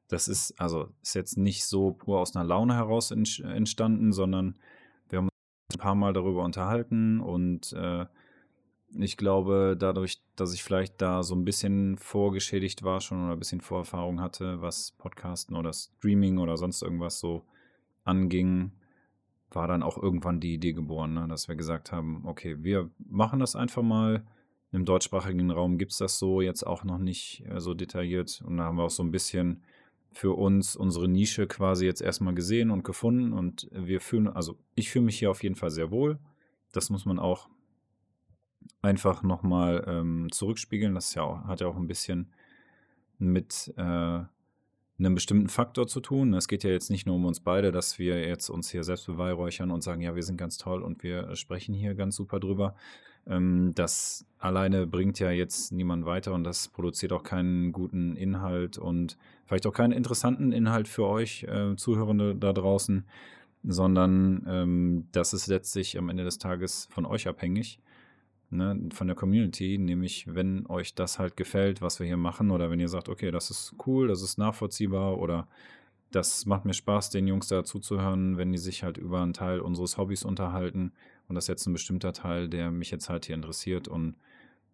Das 0.08 0.28
ist, 0.28 0.60
also 0.60 0.90
ist 1.04 1.14
jetzt 1.14 1.38
nicht 1.38 1.66
so 1.66 1.92
pur 1.92 2.20
aus 2.20 2.36
einer 2.36 2.46
Laune 2.46 2.76
heraus 2.76 3.12
entstanden, 3.12 4.12
sondern 4.12 4.56
wir 5.10 5.20
haben 5.20 5.26
uns 5.26 5.76
ein 5.76 5.80
paar 5.80 5.96
Mal 5.96 6.14
darüber 6.14 6.44
unterhalten 6.44 7.20
und 7.20 7.74
äh, 7.74 8.06
ich 8.98 9.18
glaube, 9.18 9.76
dadurch, 9.78 10.22
dass 10.36 10.54
ich 10.54 10.64
vielleicht 10.64 11.02
da 11.02 11.22
so 11.22 11.36
ein 11.36 11.46
bisschen 11.46 11.98
vorgeschädigt 11.98 12.84
war 12.84 13.02
schon 13.02 13.24
oder 13.24 13.34
ein 13.34 13.40
bisschen 13.40 13.62
Vorerfahrung 13.62 14.20
hatte, 14.20 14.62
was 14.62 14.92
Podcasten 14.98 15.56
oder 15.56 15.74
Streaming 15.74 16.40
oder 16.40 16.58
sonst 16.58 16.82
irgendwas 16.82 17.20
so 17.20 17.44
anging, 18.04 18.72
war 19.51 19.68
dann 19.68 19.84
auch 19.84 19.98
irgendwann 19.98 20.39
die 20.39 20.53
Idee 20.53 20.74
geboren, 20.74 21.13
ne, 21.13 21.27
dass 21.27 21.48
wir 21.48 21.56
gesagt 21.56 21.91
haben, 21.91 22.24
okay, 22.25 22.58
wir 22.60 22.89
machen 22.98 23.39
das 23.39 23.56
einfach 23.56 23.82
mal 23.82 24.24
im 24.72 24.86
deutschsprachigen 24.86 25.50
Raum 25.51 25.77
gibt 25.77 25.91
es 25.91 25.98
das 25.98 26.20
so 26.20 26.41
jetzt 26.41 26.63
auch 26.63 26.84
noch 26.84 27.00
nicht 27.00 27.44
äh, 27.48 27.60
so 27.60 27.74
detailliert. 27.74 28.41
Und 28.46 28.58
da 28.58 28.65
haben 28.65 28.77
wir 28.77 28.84
auch 28.84 28.89
so 28.91 29.03
ein 29.03 29.12
bisschen 29.12 29.63
für 30.12 30.38
uns 30.38 30.75
unsere 30.75 31.08
Nische 31.08 31.48
quasi 31.48 31.86
jetzt 31.86 32.01
erstmal 32.01 32.36
gesehen 32.36 32.72
und 32.72 32.84
gefunden. 32.84 33.34
Und 33.34 33.68
wir 33.72 34.00
fühlen, 34.01 34.27
also 34.27 34.58
ich 34.75 34.89
fühle 34.89 35.06
mich 35.06 35.18
hier 35.18 35.32
auf 35.32 35.44
jeden 35.44 35.56
Fall 35.56 35.72
sehr 35.72 35.91
wohl. 35.91 36.20
Das 36.72 36.89
muss 36.89 37.06
man 37.06 37.18
auch 37.18 37.50
einfach 38.82 39.24
nochmal 39.24 39.84
ähm, 39.88 40.27
zurückspiegeln. 40.32 40.94
Das 40.94 41.15
ja 41.15 41.24
auch, 41.24 41.46
hat 41.46 41.62
ja 41.62 41.68
auch 41.68 41.77
ein 41.77 41.88
bisschen 41.88 42.32
mit 43.18 43.74
äh, 43.75 44.20
einem 45.00 45.16
bestimmten 45.16 45.50
Faktor 45.50 45.88
zu 45.88 46.02
tun. 46.02 46.34
Es 46.34 46.48
geht 46.48 46.64
ja 46.64 46.70
jetzt 46.70 46.90
nicht 46.90 47.06
nur 47.06 47.16
um 47.16 47.26
uns 47.26 47.40
beide, 47.40 47.72
dass 47.72 48.00
wir 48.00 48.26
jetzt 48.28 48.50
uns 48.50 48.70
hier 48.70 48.84
selbst 48.84 49.08
beweihräuchern 49.08 49.72
und 49.72 49.82
sagen, 49.82 50.02
ja, 50.02 50.16
wir 50.16 50.24
sind 50.24 50.38
ganz 50.38 50.58
toll 50.58 50.82
und 50.84 51.04
wir 51.04 51.36
sprechen 51.36 51.74
hier 51.74 51.96
ganz 51.96 52.16
super 52.16 52.40
drüber, 52.40 52.76
ähm, 53.28 53.74
das 53.76 54.26
alleine 54.40 54.88
bringt 54.88 55.20
ja 55.20 55.32
jetzt 55.32 55.72
niemand 55.72 56.06
weiter 56.06 56.34
und 56.34 56.44
das 56.44 56.68
produziert 56.68 57.14
auch 57.14 57.24
keinen 57.24 57.72
guten 57.72 58.16
Inhalt 58.16 58.78
und 58.78 59.18
vielleicht 59.46 59.68
auch 59.68 59.74
keinen 59.74 59.92
interessanten 59.92 60.52
Inhalt 60.52 60.88
für 60.88 61.06
euch 61.06 61.44
äh, 61.44 61.76
Zuhörende 61.76 62.36
da 62.36 62.54
draußen, 62.54 63.06
sondern 63.64 64.46
ähm, 64.48 65.08
das 65.12 65.34
ist 65.34 65.48
letztlich 65.48 65.98
am 65.98 66.10
Ende 66.10 66.24
des 66.24 66.40
Tages 66.40 66.88
von 66.92 67.06
euch 67.06 67.28
abhängig, 67.28 67.80
ne, 68.50 68.90
von 68.94 69.08
der 69.08 69.16
Community, 69.16 69.78
nämlich 69.78 70.26
wenn 70.34 70.66
euch 70.68 70.96
das 70.96 71.20
halt 71.20 71.38
gefällt, 71.38 71.82
was 71.82 72.00
wir 72.00 72.08
hier 72.08 72.18
machen 72.18 72.52
oder 72.52 72.70
wenn 72.70 72.80
ihr 72.80 72.90
sagt, 72.90 73.10
okay, 73.10 73.32
das 73.32 73.50
ist 73.50 73.76
cool, 73.86 74.08
das 74.08 74.22
ist 74.22 74.38
nachvollziehbar 74.38 75.18
oder 75.18 75.48
das 76.12 76.46
macht 76.46 76.66
mir 76.66 76.74
Spaß, 76.74 77.12
den 77.12 77.28
Jungs 77.28 77.48
da 77.48 77.64
zuzuhören, 77.64 78.38
wenn 78.38 78.52
die 78.52 78.58
sich 78.58 78.84
halt 78.84 78.98
über 78.98 79.22
einen 79.22 79.34
Teil 79.34 79.60
unseres 79.60 79.98
Hobbys 79.98 80.24
unterhalten 80.24 80.92
und 81.28 81.36
das 81.36 81.46
ist 81.46 81.50
jetzt 81.50 81.68
ein 81.68 81.74
bestimmter 81.74 82.14
Teil, 82.14 82.50
der 82.50 82.72
mich 82.72 82.92
jetzt 82.92 83.10
halt 83.10 83.26
hier 83.26 83.36
interessiert 83.36 83.88
und 83.88 84.16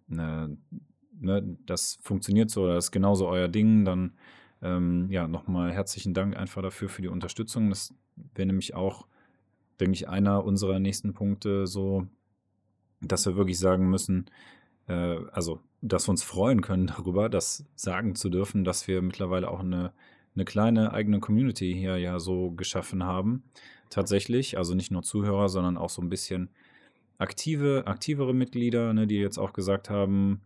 ne, 0.07 0.57
ne, 1.19 1.57
das 1.65 1.97
funktioniert 2.01 2.49
so, 2.49 2.67
das 2.67 2.85
ist 2.85 2.91
genauso 2.91 3.27
euer 3.27 3.47
Ding, 3.47 3.85
dann 3.85 4.13
ähm, 4.61 5.07
ja, 5.11 5.27
nochmal 5.27 5.71
herzlichen 5.71 6.13
Dank 6.13 6.35
einfach 6.35 6.61
dafür 6.61 6.89
für 6.89 7.01
die 7.01 7.07
Unterstützung. 7.07 7.69
Das 7.69 7.93
wäre 8.33 8.47
nämlich 8.47 8.73
auch, 8.73 9.07
denke 9.79 9.93
ich, 9.93 10.09
einer 10.09 10.43
unserer 10.43 10.79
nächsten 10.79 11.13
Punkte 11.13 11.67
so, 11.67 12.07
dass 13.07 13.25
wir 13.25 13.35
wirklich 13.35 13.59
sagen 13.59 13.89
müssen, 13.89 14.25
äh, 14.87 15.17
also, 15.31 15.61
dass 15.81 16.07
wir 16.07 16.11
uns 16.11 16.23
freuen 16.23 16.61
können 16.61 16.87
darüber, 16.97 17.29
das 17.29 17.65
sagen 17.75 18.15
zu 18.15 18.29
dürfen, 18.29 18.63
dass 18.63 18.87
wir 18.87 19.01
mittlerweile 19.01 19.49
auch 19.49 19.61
eine, 19.61 19.93
eine 20.35 20.45
kleine 20.45 20.93
eigene 20.93 21.19
Community 21.19 21.73
hier 21.73 21.97
ja 21.97 22.19
so 22.19 22.51
geschaffen 22.51 23.03
haben 23.03 23.43
tatsächlich. 23.89 24.57
Also 24.57 24.75
nicht 24.75 24.91
nur 24.91 25.03
Zuhörer, 25.03 25.49
sondern 25.49 25.77
auch 25.77 25.89
so 25.89 26.01
ein 26.01 26.09
bisschen 26.09 26.49
aktive, 27.17 27.83
aktivere 27.87 28.33
Mitglieder, 28.33 28.93
ne, 28.93 29.07
die 29.07 29.15
jetzt 29.15 29.37
auch 29.37 29.53
gesagt 29.53 29.89
haben, 29.89 30.41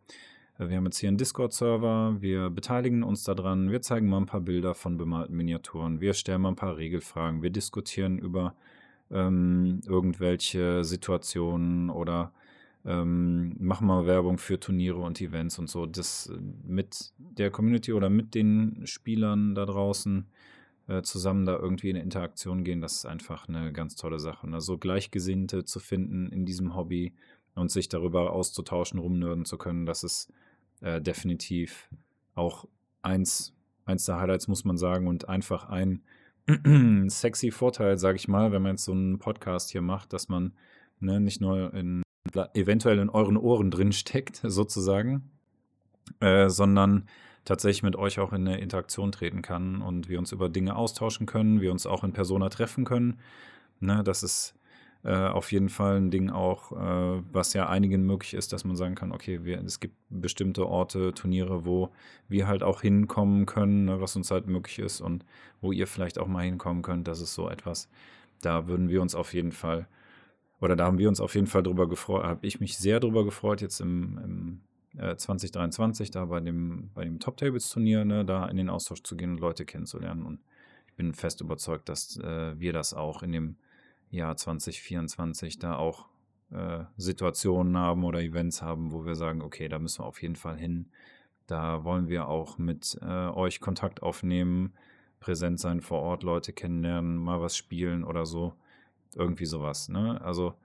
äh, 0.60 0.70
wir 0.70 0.78
haben 0.78 0.86
jetzt 0.86 1.00
hier 1.00 1.10
einen 1.10 1.18
Discord-Server, 1.18 2.18
wir 2.20 2.50
beteiligen 2.50 3.04
uns 3.04 3.24
daran, 3.24 3.72
wir 3.72 3.82
zeigen 3.82 4.08
mal 4.10 4.18
ein 4.18 4.26
paar 4.26 4.42
Bilder 4.42 4.76
von 4.76 4.98
bemalten 4.98 5.36
Miniaturen, 5.36 6.02
wir 6.02 6.14
stellen 6.14 6.42
mal 6.42 6.50
ein 6.50 6.56
paar 6.56 6.78
Regelfragen, 6.78 7.42
wir 7.42 7.50
diskutieren 7.50 8.20
über 8.20 8.56
ähm, 9.12 9.82
irgendwelche 9.88 10.84
Situationen 10.84 11.90
oder 11.90 12.32
ähm, 12.86 13.56
machen 13.60 13.88
mal 13.88 14.06
Werbung 14.06 14.38
für 14.38 14.60
Turniere 14.60 15.00
und 15.00 15.20
Events 15.22 15.60
und 15.60 15.70
so. 15.70 15.86
Das 15.86 16.28
äh, 16.28 16.40
mit 16.66 17.14
der 17.18 17.52
Community 17.52 17.94
oder 17.94 18.10
mit 18.10 18.36
den 18.36 18.82
Spielern 18.86 19.56
da 19.56 19.66
draußen 19.66 20.28
äh, 20.88 21.02
zusammen 21.04 21.46
da 21.46 21.58
irgendwie 21.58 21.90
in 21.90 21.96
Interaktion 21.96 22.64
gehen, 22.64 22.82
das 22.82 22.96
ist 22.96 23.06
einfach 23.06 23.48
eine 23.48 23.72
ganz 23.72 23.96
tolle 23.96 24.20
Sache. 24.20 24.50
Ne? 24.50 24.60
So 24.62 24.78
Gleichgesinnte 24.78 25.64
zu 25.66 25.80
finden 25.80 26.32
in 26.32 26.46
diesem 26.46 26.76
Hobby 26.76 27.14
und 27.54 27.70
sich 27.70 27.90
darüber 27.90 28.32
auszutauschen, 28.32 29.00
rumnörden 29.00 29.46
zu 29.46 29.58
können, 29.58 29.86
das 29.86 30.04
ist 30.04 30.32
äh, 30.82 31.02
definitiv 31.02 31.90
auch 32.34 32.66
eins, 33.02 33.54
eins 33.86 34.06
der 34.06 34.20
Highlights, 34.20 34.48
muss 34.48 34.64
man 34.64 34.78
sagen, 34.78 35.08
und 35.08 35.30
einfach 35.30 35.70
ein 35.70 36.02
sexy 37.10 37.52
Vorteil, 37.52 37.98
sage 37.98 38.16
ich 38.16 38.28
mal, 38.28 38.52
wenn 38.52 38.62
man 38.62 38.74
jetzt 38.74 38.86
so 38.86 38.94
einen 38.94 39.20
Podcast 39.20 39.70
hier 39.70 39.82
macht, 39.82 40.14
dass 40.14 40.30
man 40.30 40.54
ne, 41.00 41.20
nicht 41.20 41.42
nur 41.42 41.74
in, 41.74 42.02
eventuell 42.54 43.00
in 43.00 43.10
euren 43.10 43.38
Ohren 43.38 43.72
drin 43.72 43.92
steckt, 43.92 44.42
sozusagen, 44.44 45.32
äh, 46.20 46.50
sondern 46.50 47.08
tatsächlich 47.46 47.84
mit 47.84 47.96
euch 47.96 48.20
auch 48.20 48.34
in 48.34 48.48
eine 48.48 48.60
Interaktion 48.60 49.12
treten 49.12 49.42
kann 49.42 49.82
und 49.82 50.10
wir 50.10 50.20
uns 50.20 50.32
über 50.32 50.50
Dinge 50.50 50.76
austauschen 50.76 51.26
können, 51.26 51.62
wir 51.62 51.72
uns 51.72 51.86
auch 51.86 52.04
in 52.04 52.14
Persona 52.14 52.50
treffen 52.50 52.86
können. 52.86 53.20
Ne, 53.80 54.04
das 54.04 54.24
ist 54.24 54.54
äh, 55.04 55.16
auf 55.16 55.52
jeden 55.52 55.70
Fall 55.70 55.98
ein 55.98 56.12
Ding 56.12 56.30
auch, 56.30 56.74
äh, 56.74 57.24
was 57.32 57.54
ja 57.54 57.70
einigen 57.70 58.06
möglich 58.06 58.34
ist, 58.34 58.52
dass 58.52 58.66
man 58.66 58.76
sagen 58.76 58.96
kann, 58.96 59.14
okay, 59.14 59.46
wir, 59.46 59.60
es 59.64 59.80
gibt 59.80 59.96
bestimmte 60.10 60.68
Orte, 60.68 61.14
Turniere, 61.14 61.66
wo 61.66 61.90
wir 62.28 62.48
halt 62.48 62.64
auch 62.64 62.82
hinkommen 62.82 63.46
können, 63.46 63.86
ne, 63.86 64.02
was 64.02 64.16
uns 64.16 64.30
halt 64.30 64.48
möglich 64.48 64.80
ist 64.80 65.00
und 65.00 65.26
wo 65.62 65.72
ihr 65.72 65.88
vielleicht 65.88 66.20
auch 66.20 66.28
mal 66.28 66.44
hinkommen 66.44 66.82
könnt. 66.82 67.08
Das 67.08 67.22
ist 67.22 67.34
so 67.34 67.50
etwas, 67.50 67.90
da 68.42 68.68
würden 68.68 68.90
wir 68.90 69.02
uns 69.02 69.16
auf 69.16 69.34
jeden 69.34 69.54
Fall, 69.54 69.88
oder 70.62 70.76
da 70.76 70.86
haben 70.86 70.98
wir 70.98 71.10
uns 71.10 71.20
auf 71.20 71.36
jeden 71.36 71.48
Fall 71.48 71.64
drüber 71.64 71.88
gefreut, 71.88 72.24
habe 72.24 72.46
ich 72.46 72.60
mich 72.60 72.78
sehr 72.78 73.00
drüber 73.00 73.24
gefreut, 73.24 73.62
jetzt 73.62 73.80
im, 73.80 74.18
im 74.98 75.18
2023 75.18 76.10
äh, 76.10 76.12
da 76.12 76.26
bei 76.26 76.40
dem, 76.40 76.90
bei 76.94 77.04
dem 77.04 77.20
Top 77.20 77.38
Tables 77.38 77.70
Turnier, 77.70 78.06
ne, 78.06 78.26
da 78.26 78.46
in 78.48 78.58
den 78.58 78.70
Austausch 78.70 79.04
zu 79.04 79.16
gehen 79.16 79.32
und 79.32 79.40
Leute 79.40 79.66
kennenzulernen. 79.66 80.26
Und 80.26 80.40
ich 80.88 80.94
bin 80.96 81.14
fest 81.14 81.42
überzeugt, 81.42 81.88
dass 81.90 82.18
äh, 82.18 82.60
wir 82.60 82.74
das 82.74 82.94
auch 82.94 83.24
in 83.24 83.32
dem 83.32 83.56
Jahr 84.10 84.36
2024 84.36 85.60
da 85.60 85.76
auch 85.76 86.08
äh, 86.52 86.84
Situationen 86.98 87.78
haben 87.78 88.04
oder 88.04 88.22
Events 88.22 88.62
haben, 88.62 88.92
wo 88.92 89.06
wir 89.06 89.16
sagen, 89.16 89.42
okay, 89.42 89.70
da 89.70 89.80
müssen 89.80 90.04
wir 90.04 90.08
auf 90.08 90.22
jeden 90.22 90.36
Fall 90.36 90.58
hin. 90.58 90.88
Da 91.48 91.84
wollen 91.84 92.10
wir 92.10 92.28
auch 92.28 92.58
mit 92.58 92.98
äh, 93.02 93.28
euch 93.30 93.60
Kontakt 93.60 94.02
aufnehmen, 94.02 94.74
präsent 95.20 95.60
sein 95.60 95.82
vor 95.82 96.02
Ort, 96.02 96.24
Leute 96.24 96.54
kennenlernen, 96.54 97.18
mal 97.18 97.42
was 97.42 97.56
spielen 97.56 98.04
oder 98.04 98.26
so. 98.26 98.54
Irgendwie 99.16 99.46
sowas. 99.46 99.90
Ne? 99.90 100.20
Also 100.22 100.56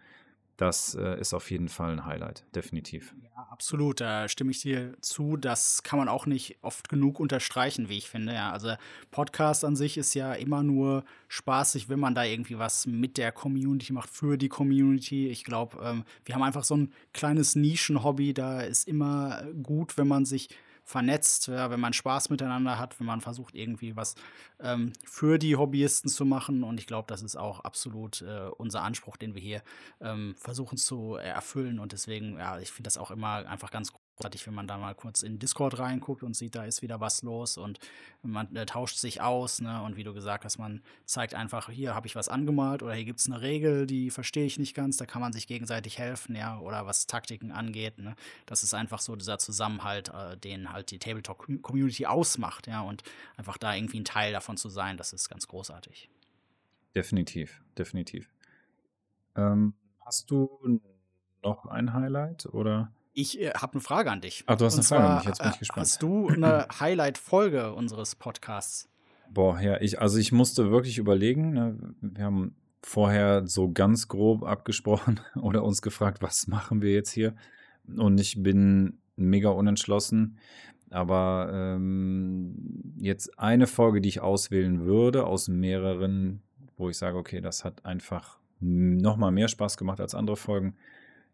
das 0.56 0.94
äh, 0.94 1.18
ist 1.18 1.34
auf 1.34 1.50
jeden 1.50 1.68
Fall 1.68 1.90
ein 1.90 2.04
Highlight, 2.04 2.44
definitiv. 2.54 3.12
Ja, 3.24 3.48
absolut. 3.50 4.00
Da 4.00 4.28
stimme 4.28 4.52
ich 4.52 4.60
dir 4.60 4.94
zu. 5.00 5.36
Das 5.36 5.82
kann 5.82 5.98
man 5.98 6.08
auch 6.08 6.26
nicht 6.26 6.58
oft 6.62 6.88
genug 6.88 7.18
unterstreichen, 7.18 7.88
wie 7.88 7.98
ich 7.98 8.08
finde. 8.08 8.34
Ja, 8.34 8.52
also 8.52 8.74
Podcast 9.10 9.64
an 9.64 9.74
sich 9.74 9.98
ist 9.98 10.14
ja 10.14 10.32
immer 10.32 10.62
nur 10.62 11.04
spaßig, 11.26 11.88
wenn 11.88 11.98
man 11.98 12.14
da 12.14 12.22
irgendwie 12.22 12.56
was 12.56 12.86
mit 12.86 13.18
der 13.18 13.32
Community 13.32 13.92
macht, 13.92 14.10
für 14.10 14.36
die 14.36 14.48
Community. 14.48 15.28
Ich 15.28 15.42
glaube, 15.42 15.78
ähm, 15.82 16.04
wir 16.24 16.36
haben 16.36 16.42
einfach 16.44 16.64
so 16.64 16.76
ein 16.76 16.92
kleines 17.12 17.56
Nischenhobby. 17.56 18.32
Da 18.32 18.60
ist 18.60 18.86
immer 18.86 19.42
gut, 19.60 19.98
wenn 19.98 20.06
man 20.06 20.24
sich 20.24 20.50
vernetzt, 20.84 21.48
ja, 21.48 21.70
wenn 21.70 21.80
man 21.80 21.92
Spaß 21.92 22.30
miteinander 22.30 22.78
hat, 22.78 23.00
wenn 23.00 23.06
man 23.06 23.20
versucht, 23.20 23.54
irgendwie 23.54 23.96
was 23.96 24.14
ähm, 24.60 24.92
für 25.04 25.38
die 25.38 25.56
Hobbyisten 25.56 26.10
zu 26.10 26.24
machen. 26.24 26.62
Und 26.62 26.78
ich 26.78 26.86
glaube, 26.86 27.06
das 27.08 27.22
ist 27.22 27.36
auch 27.36 27.60
absolut 27.60 28.22
äh, 28.22 28.48
unser 28.58 28.82
Anspruch, 28.82 29.16
den 29.16 29.34
wir 29.34 29.42
hier 29.42 29.62
ähm, 30.00 30.34
versuchen 30.38 30.76
zu 30.76 31.14
erfüllen. 31.14 31.78
Und 31.78 31.92
deswegen, 31.92 32.38
ja, 32.38 32.58
ich 32.58 32.70
finde 32.70 32.88
das 32.88 32.98
auch 32.98 33.10
immer 33.10 33.46
einfach 33.46 33.70
ganz 33.70 33.92
großartig, 34.16 34.46
wenn 34.46 34.54
man 34.54 34.66
da 34.66 34.78
mal 34.78 34.94
kurz 34.94 35.22
in 35.22 35.38
Discord 35.38 35.78
reinguckt 35.78 36.22
und 36.22 36.34
sieht, 36.34 36.54
da 36.54 36.64
ist 36.64 36.82
wieder 36.82 37.00
was 37.00 37.22
los 37.22 37.56
und 37.56 37.78
man 38.22 38.54
äh, 38.54 38.64
tauscht 38.64 38.96
sich 38.96 39.20
aus. 39.20 39.60
Ne? 39.60 39.82
Und 39.82 39.96
wie 39.96 40.04
du 40.04 40.14
gesagt 40.14 40.44
hast, 40.44 40.58
man 40.58 40.82
zeigt 41.04 41.34
einfach, 41.34 41.68
hier 41.68 41.94
habe 41.94 42.06
ich 42.06 42.14
was 42.14 42.28
angemalt 42.28 42.82
oder 42.82 42.94
hier 42.94 43.04
gibt 43.04 43.20
es 43.20 43.26
eine 43.26 43.40
Regel, 43.40 43.86
die 43.86 44.10
verstehe 44.10 44.46
ich 44.46 44.58
nicht 44.58 44.74
ganz, 44.74 44.96
da 44.96 45.06
kann 45.06 45.20
man 45.20 45.32
sich 45.32 45.46
gegenseitig 45.46 45.98
helfen, 45.98 46.36
ja, 46.36 46.58
oder 46.58 46.86
was 46.86 47.06
Taktiken 47.06 47.50
angeht. 47.50 47.98
Ne? 47.98 48.14
Das 48.46 48.62
ist 48.62 48.74
einfach 48.74 49.00
so 49.00 49.16
dieser 49.16 49.38
Zusammenhalt, 49.38 50.10
äh, 50.10 50.36
den 50.36 50.72
halt 50.72 50.90
die 50.90 50.98
Tabletop-Community 50.98 52.06
ausmacht, 52.06 52.66
ja, 52.66 52.82
und 52.82 53.02
einfach 53.36 53.58
da 53.58 53.74
irgendwie 53.74 54.00
ein 54.00 54.04
Teil 54.04 54.32
davon 54.32 54.56
zu 54.56 54.68
sein, 54.68 54.96
das 54.96 55.12
ist 55.12 55.28
ganz 55.28 55.48
großartig. 55.48 56.08
Definitiv, 56.94 57.62
definitiv. 57.76 58.30
Ähm, 59.34 59.74
hast 60.04 60.30
du 60.30 60.80
noch 61.42 61.66
ein 61.66 61.92
Highlight 61.92 62.46
oder? 62.46 62.92
Ich 63.14 63.40
äh, 63.40 63.52
habe 63.54 63.74
eine 63.74 63.80
Frage 63.80 64.10
an 64.10 64.20
dich. 64.20 64.42
Ach, 64.46 64.56
du 64.56 64.64
hast 64.64 64.74
Und 64.74 64.80
eine 64.80 64.88
Frage 64.88 65.08
an 65.08 65.16
mich, 65.18 65.24
jetzt 65.26 65.38
bin 65.40 65.50
ich 65.52 65.58
gespannt. 65.60 65.86
Hast 65.86 66.02
du 66.02 66.28
eine 66.28 66.66
Highlight-Folge 66.80 67.72
unseres 67.72 68.16
Podcasts? 68.16 68.88
Boah, 69.30 69.58
ja, 69.60 69.80
ich, 69.80 70.00
also 70.00 70.18
ich 70.18 70.32
musste 70.32 70.70
wirklich 70.70 70.98
überlegen. 70.98 71.52
Ne? 71.52 71.78
Wir 72.00 72.24
haben 72.24 72.56
vorher 72.82 73.46
so 73.46 73.70
ganz 73.70 74.08
grob 74.08 74.42
abgesprochen 74.42 75.20
oder 75.40 75.62
uns 75.62 75.80
gefragt, 75.80 76.22
was 76.22 76.48
machen 76.48 76.82
wir 76.82 76.92
jetzt 76.92 77.10
hier? 77.10 77.34
Und 77.96 78.20
ich 78.20 78.42
bin 78.42 78.98
mega 79.16 79.50
unentschlossen. 79.50 80.38
Aber 80.90 81.50
ähm, 81.52 82.94
jetzt 82.98 83.38
eine 83.38 83.66
Folge, 83.68 84.00
die 84.00 84.08
ich 84.08 84.20
auswählen 84.20 84.84
würde, 84.84 85.26
aus 85.26 85.48
mehreren, 85.48 86.42
wo 86.76 86.88
ich 86.88 86.98
sage, 86.98 87.16
okay, 87.16 87.40
das 87.40 87.64
hat 87.64 87.84
einfach 87.84 88.38
nochmal 88.60 89.30
mehr 89.30 89.48
Spaß 89.48 89.76
gemacht 89.76 90.00
als 90.00 90.14
andere 90.14 90.36
Folgen, 90.36 90.74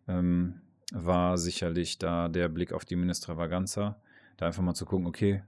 ähm, 0.09 0.61
war 0.93 1.39
sicherlich 1.39 1.99
da 1.99 2.29
der 2.29 2.49
Blick 2.49 2.73
auf 2.73 2.85
die 2.85 2.97
Ministravaganza. 2.97 4.01
Da 4.37 4.47
einfach 4.47 4.63
mal 4.63 4.75
zu 4.75 4.87
gucken, 4.87 5.07
okay, 5.07 5.43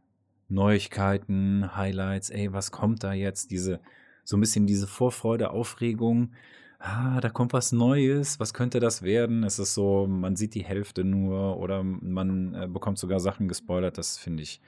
Neuigkeiten, 0.49 1.77
Highlights, 1.77 2.31
ey, 2.31 2.53
was 2.53 2.71
kommt 2.71 3.03
da 3.03 3.13
jetzt? 3.13 3.51
Diese, 3.51 3.81
so 4.25 4.37
ein 4.37 4.41
bisschen 4.41 4.67
diese 4.67 4.87
Vorfreude, 4.87 5.51
Aufregung. 5.51 6.33
Ah, 6.79 7.21
da 7.21 7.31
kommt 7.31 7.53
was 7.53 7.73
Neues, 7.73 8.41
was 8.41 8.55
könnte 8.55 8.81
das 8.81 9.03
werden? 9.03 9.45
Es 9.45 9.59
ist 9.59 9.75
so, 9.75 10.07
man 10.07 10.37
sieht 10.37 10.55
die 10.55 10.65
Hälfte 10.65 11.05
nur 11.05 11.59
oder 11.59 11.83
man 11.85 12.55
äh, 12.55 12.67
bekommt 12.67 12.99
sogar 12.99 13.21
Sachen 13.21 13.49
gespoilert. 13.49 13.99
Das 13.99 14.19
finde 14.19 14.43
ich, 14.43 14.61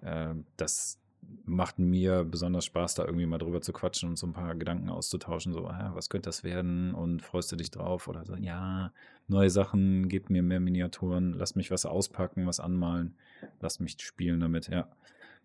äh, 0.00 0.34
das 0.56 0.98
macht 1.44 1.78
mir 1.78 2.24
besonders 2.24 2.64
Spaß, 2.66 2.94
da 2.94 3.04
irgendwie 3.04 3.26
mal 3.26 3.38
drüber 3.38 3.60
zu 3.60 3.72
quatschen 3.72 4.08
und 4.10 4.16
so 4.16 4.26
ein 4.26 4.32
paar 4.32 4.54
Gedanken 4.54 4.88
auszutauschen. 4.88 5.52
So, 5.52 5.66
ah, 5.66 5.90
was 5.94 6.08
könnte 6.08 6.28
das 6.28 6.44
werden? 6.44 6.94
Und 6.94 7.22
freust 7.22 7.50
du 7.52 7.56
dich 7.56 7.70
drauf? 7.70 8.08
Oder 8.08 8.24
so, 8.24 8.36
ja, 8.36 8.92
neue 9.26 9.50
Sachen, 9.50 10.08
gib 10.08 10.30
mir 10.30 10.42
mehr 10.42 10.60
Miniaturen, 10.60 11.32
lass 11.32 11.54
mich 11.54 11.70
was 11.70 11.86
auspacken, 11.86 12.46
was 12.46 12.60
anmalen, 12.60 13.14
lass 13.60 13.80
mich 13.80 13.96
spielen 13.98 14.40
damit, 14.40 14.68
ja. 14.68 14.88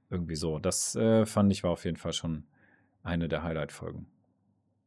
Irgendwie 0.09 0.35
so. 0.35 0.59
Das 0.59 0.95
äh, 0.95 1.25
fand 1.25 1.51
ich 1.51 1.63
war 1.63 1.71
auf 1.71 1.85
jeden 1.85 1.97
Fall 1.97 2.13
schon 2.13 2.43
eine 3.01 3.27
der 3.27 3.43
Highlight-Folgen. 3.43 4.05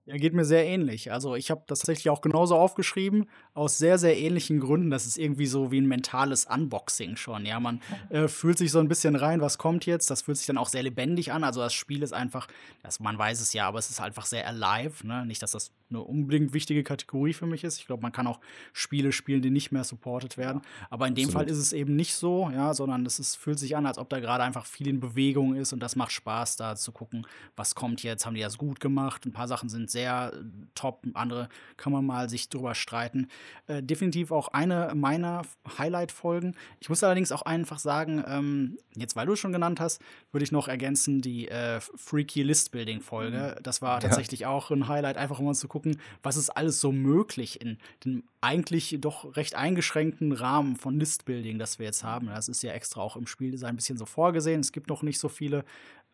Ja, 0.06 0.16
geht 0.18 0.34
mir 0.34 0.44
sehr 0.44 0.64
ähnlich. 0.64 1.10
Also 1.10 1.34
ich 1.34 1.50
habe 1.50 1.64
das 1.66 1.80
tatsächlich 1.80 2.10
auch 2.10 2.20
genauso 2.20 2.54
aufgeschrieben, 2.54 3.26
aus 3.54 3.76
sehr, 3.76 3.98
sehr 3.98 4.16
ähnlichen 4.16 4.60
Gründen. 4.60 4.88
Das 4.88 5.04
ist 5.04 5.18
irgendwie 5.18 5.46
so 5.46 5.72
wie 5.72 5.80
ein 5.80 5.86
mentales 5.86 6.46
Unboxing 6.46 7.16
schon. 7.16 7.44
Ja, 7.44 7.58
man 7.58 7.80
äh, 8.10 8.28
fühlt 8.28 8.56
sich 8.56 8.70
so 8.70 8.78
ein 8.78 8.86
bisschen 8.86 9.16
rein, 9.16 9.40
was 9.40 9.58
kommt 9.58 9.84
jetzt. 9.84 10.08
Das 10.08 10.22
fühlt 10.22 10.38
sich 10.38 10.46
dann 10.46 10.58
auch 10.58 10.68
sehr 10.68 10.84
lebendig 10.84 11.32
an. 11.32 11.42
Also 11.42 11.60
das 11.60 11.74
Spiel 11.74 12.04
ist 12.04 12.12
einfach, 12.12 12.46
das, 12.84 13.00
man 13.00 13.18
weiß 13.18 13.40
es 13.40 13.52
ja, 13.52 13.66
aber 13.66 13.80
es 13.80 13.90
ist 13.90 14.00
einfach 14.00 14.26
sehr 14.26 14.46
alive. 14.46 15.04
Ne? 15.04 15.26
Nicht, 15.26 15.42
dass 15.42 15.50
das 15.50 15.72
eine 15.90 16.00
unbedingt 16.00 16.52
wichtige 16.52 16.84
Kategorie 16.84 17.32
für 17.32 17.46
mich 17.46 17.64
ist. 17.64 17.78
Ich 17.78 17.86
glaube, 17.86 18.02
man 18.02 18.12
kann 18.12 18.28
auch 18.28 18.40
Spiele 18.72 19.10
spielen, 19.10 19.42
die 19.42 19.50
nicht 19.50 19.72
mehr 19.72 19.82
supported 19.82 20.36
werden. 20.36 20.62
Aber 20.88 21.08
in 21.08 21.16
dem 21.16 21.26
Absolut. 21.26 21.48
Fall 21.48 21.50
ist 21.50 21.58
es 21.58 21.72
eben 21.72 21.96
nicht 21.96 22.14
so, 22.14 22.48
ja, 22.52 22.74
sondern 22.74 23.04
es 23.06 23.18
ist, 23.18 23.36
fühlt 23.36 23.58
sich 23.58 23.76
an, 23.76 23.86
als 23.86 23.98
ob 23.98 24.08
da 24.08 24.20
gerade 24.20 24.44
einfach 24.44 24.66
viel 24.66 24.86
in 24.86 25.00
Bewegung 25.00 25.56
ist 25.56 25.72
und 25.72 25.80
das 25.80 25.96
macht 25.96 26.12
Spaß, 26.12 26.56
da 26.56 26.76
zu 26.76 26.92
gucken, 26.92 27.26
was 27.56 27.74
kommt 27.74 28.04
jetzt, 28.04 28.24
haben 28.24 28.34
die 28.34 28.40
das 28.40 28.58
gut 28.58 28.78
gemacht. 28.78 29.26
Ein 29.26 29.32
paar 29.32 29.48
Sachen 29.48 29.68
sind 29.68 29.90
sehr 29.96 30.32
top, 30.74 31.02
andere 31.14 31.48
kann 31.78 31.90
man 31.92 32.04
mal 32.04 32.28
sich 32.28 32.48
drüber 32.50 32.74
streiten. 32.74 33.28
Äh, 33.66 33.82
definitiv 33.82 34.30
auch 34.30 34.48
eine 34.48 34.92
meiner 34.94 35.42
Highlight-Folgen. 35.78 36.54
Ich 36.80 36.88
muss 36.90 37.02
allerdings 37.02 37.32
auch 37.32 37.42
einfach 37.42 37.78
sagen, 37.78 38.22
ähm, 38.28 38.76
jetzt 38.94 39.16
weil 39.16 39.26
du 39.26 39.32
es 39.32 39.38
schon 39.38 39.52
genannt 39.52 39.80
hast, 39.80 40.02
würde 40.32 40.44
ich 40.44 40.52
noch 40.52 40.68
ergänzen 40.68 41.22
die 41.22 41.48
äh, 41.48 41.80
Freaky 41.80 42.42
List-Building-Folge. 42.42 43.56
Das 43.62 43.80
war 43.80 43.94
Ja. 43.94 44.00
tatsächlich 44.00 44.44
auch 44.46 44.70
ein 44.70 44.86
Highlight, 44.88 45.16
einfach 45.16 45.38
um 45.38 45.46
mal 45.46 45.54
zu 45.54 45.68
gucken, 45.68 45.98
was 46.22 46.36
ist 46.36 46.50
alles 46.50 46.80
so 46.80 46.92
möglich 46.92 47.60
in 47.62 47.78
dem 48.04 48.22
eigentlich 48.42 48.98
doch 49.00 49.34
recht 49.36 49.56
eingeschränkten 49.56 50.30
Rahmen 50.32 50.76
von 50.76 51.00
List-Building, 51.00 51.58
das 51.58 51.78
wir 51.78 51.86
jetzt 51.86 52.04
haben. 52.04 52.26
Das 52.26 52.48
ist 52.48 52.62
ja 52.62 52.72
extra 52.72 53.00
auch 53.00 53.16
im 53.16 53.26
Spieldesign 53.26 53.70
ein 53.70 53.76
bisschen 53.76 53.96
so 53.98 54.04
vorgesehen. 54.06 54.60
Es 54.60 54.70
gibt 54.72 54.88
noch 54.88 55.02
nicht 55.02 55.18
so 55.18 55.28
viele 55.28 55.64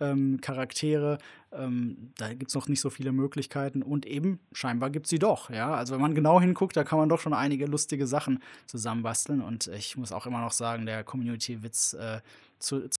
ähm, 0.02 0.40
Charaktere, 0.40 1.18
ähm, 1.52 2.12
da 2.18 2.32
gibt 2.34 2.48
es 2.50 2.54
noch 2.54 2.68
nicht 2.68 2.80
so 2.80 2.90
viele 2.90 3.12
Möglichkeiten 3.12 3.82
und 3.82 4.04
eben 4.06 4.40
scheinbar 4.52 4.90
gibt 4.90 5.06
es 5.06 5.10
sie 5.10 5.18
doch. 5.18 5.50
Ja, 5.50 5.74
also 5.74 5.94
wenn 5.94 6.00
man 6.00 6.14
genau 6.14 6.40
hinguckt, 6.40 6.76
da 6.76 6.84
kann 6.84 6.98
man 6.98 7.08
doch 7.08 7.20
schon 7.20 7.34
einige 7.34 7.66
lustige 7.66 8.06
Sachen 8.06 8.40
zusammenbasteln 8.66 9.40
und 9.40 9.68
ich 9.68 9.96
muss 9.96 10.12
auch 10.12 10.26
immer 10.26 10.40
noch 10.40 10.52
sagen, 10.52 10.86
der 10.86 11.04
Community-Witz 11.04 11.94
äh, 11.94 12.20
zu, 12.58 12.88
zu 12.88 12.96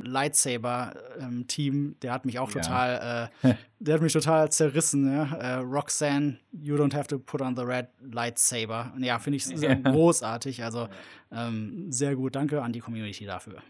Lightsaber-Team, 0.00 1.96
der 2.02 2.12
hat 2.12 2.24
mich 2.24 2.38
auch 2.38 2.52
Ja. 2.54 2.60
total, 2.60 3.30
äh, 3.42 3.54
der 3.80 3.94
hat 3.94 4.02
mich 4.02 4.12
total 4.12 4.50
zerrissen. 4.52 5.12
Ja? 5.12 5.24
Äh, 5.36 5.54
Roxanne, 5.56 6.38
you 6.52 6.76
don't 6.76 6.94
have 6.94 7.08
to 7.08 7.18
put 7.18 7.40
on 7.40 7.56
the 7.56 7.62
red 7.62 7.88
lightsaber. 8.00 8.92
Ja, 8.98 9.18
finde 9.18 9.36
ich 9.38 9.44
sehr 9.46 9.70
Ja. 9.70 9.74
großartig. 9.92 10.62
Also 10.62 10.88
ähm, 11.32 11.90
sehr 11.90 12.14
gut. 12.16 12.36
Danke 12.36 12.62
an 12.62 12.72
die 12.72 12.80
Community 12.80 13.24
dafür. 13.26 13.60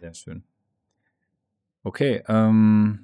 Sehr 0.00 0.14
schön. 0.14 0.44
Okay, 1.84 2.22
ähm, 2.28 3.00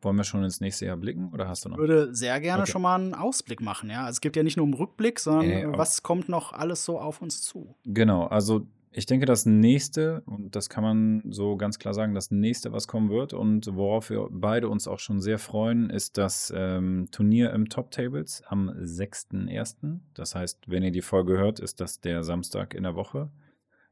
wollen 0.00 0.16
wir 0.16 0.24
schon 0.24 0.42
ins 0.44 0.60
nächste 0.60 0.86
Jahr 0.86 0.96
blicken 0.96 1.30
oder 1.32 1.48
hast 1.48 1.64
du 1.64 1.68
Ich 1.68 1.72
noch? 1.72 1.78
würde 1.78 2.14
sehr 2.14 2.40
gerne 2.40 2.62
Okay. 2.62 2.72
schon 2.72 2.82
mal 2.82 2.94
einen 2.94 3.14
Ausblick 3.14 3.60
machen. 3.60 3.90
Ja, 3.90 4.00
also 4.04 4.12
es 4.12 4.20
gibt 4.20 4.36
ja 4.36 4.42
nicht 4.42 4.56
nur 4.56 4.64
einen 4.66 4.74
Rückblick, 4.74 5.18
sondern 5.20 5.74
Äh, 5.74 5.78
was 5.78 6.02
kommt 6.02 6.28
noch 6.28 6.52
alles 6.52 6.84
so 6.84 6.98
auf 6.98 7.20
uns 7.20 7.42
zu? 7.42 7.74
Genau, 7.84 8.24
also 8.26 8.66
ich 8.94 9.06
denke, 9.06 9.24
das 9.26 9.46
nächste, 9.46 10.22
und 10.26 10.54
das 10.54 10.68
kann 10.68 10.84
man 10.84 11.22
so 11.32 11.56
ganz 11.56 11.78
klar 11.78 11.94
sagen, 11.94 12.14
das 12.14 12.30
nächste, 12.30 12.72
was 12.72 12.86
kommen 12.88 13.08
wird 13.10 13.32
und 13.32 13.66
worauf 13.74 14.10
wir 14.10 14.28
beide 14.30 14.68
uns 14.68 14.86
auch 14.86 14.98
schon 14.98 15.20
sehr 15.20 15.38
freuen, 15.38 15.88
ist 15.88 16.18
das 16.18 16.52
ähm, 16.54 17.08
Turnier 17.10 17.52
im 17.54 17.68
Top 17.70 17.90
Tables 17.90 18.42
am 18.46 18.68
6.1. 18.68 20.00
Das 20.14 20.34
heißt, 20.34 20.68
wenn 20.68 20.82
ihr 20.82 20.90
die 20.90 21.00
Folge 21.00 21.38
hört, 21.38 21.58
ist 21.58 21.80
das 21.80 22.00
der 22.00 22.22
Samstag 22.22 22.74
in 22.74 22.82
der 22.82 22.94
Woche, 22.94 23.30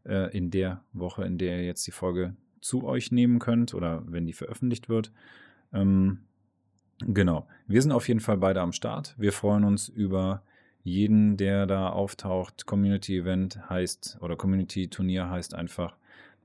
äh, 0.05 0.37
in 0.37 0.51
der 0.51 0.85
Woche, 0.93 1.25
in 1.25 1.39
der 1.39 1.59
ihr 1.61 1.65
jetzt 1.67 1.87
die 1.87 1.93
Folge 1.93 2.37
zu 2.61 2.85
euch 2.85 3.13
nehmen 3.13 3.39
könnt 3.39 3.75
oder 3.75 4.03
wenn 4.07 4.27
die 4.27 4.33
veröffentlicht 4.33 4.89
wird. 4.89 5.13
Ähm, 5.73 6.21
genau, 7.01 7.47
wir 7.67 7.81
sind 7.83 7.93
auf 7.93 8.09
jeden 8.09 8.21
Fall 8.21 8.39
beide 8.39 8.61
am 8.61 8.73
Start. 8.73 9.15
Wir 9.19 9.33
freuen 9.33 9.65
uns 9.65 9.89
über 9.89 10.43
jeden, 10.83 11.37
der 11.37 11.67
da 11.67 11.91
auftaucht. 11.91 12.67
Community 12.67 13.19
Event 13.19 13.69
heißt 13.69 14.19
oder 14.21 14.37
Community 14.37 14.89
Turnier 14.89 15.29
heißt 15.29 15.55
einfach 15.55 15.97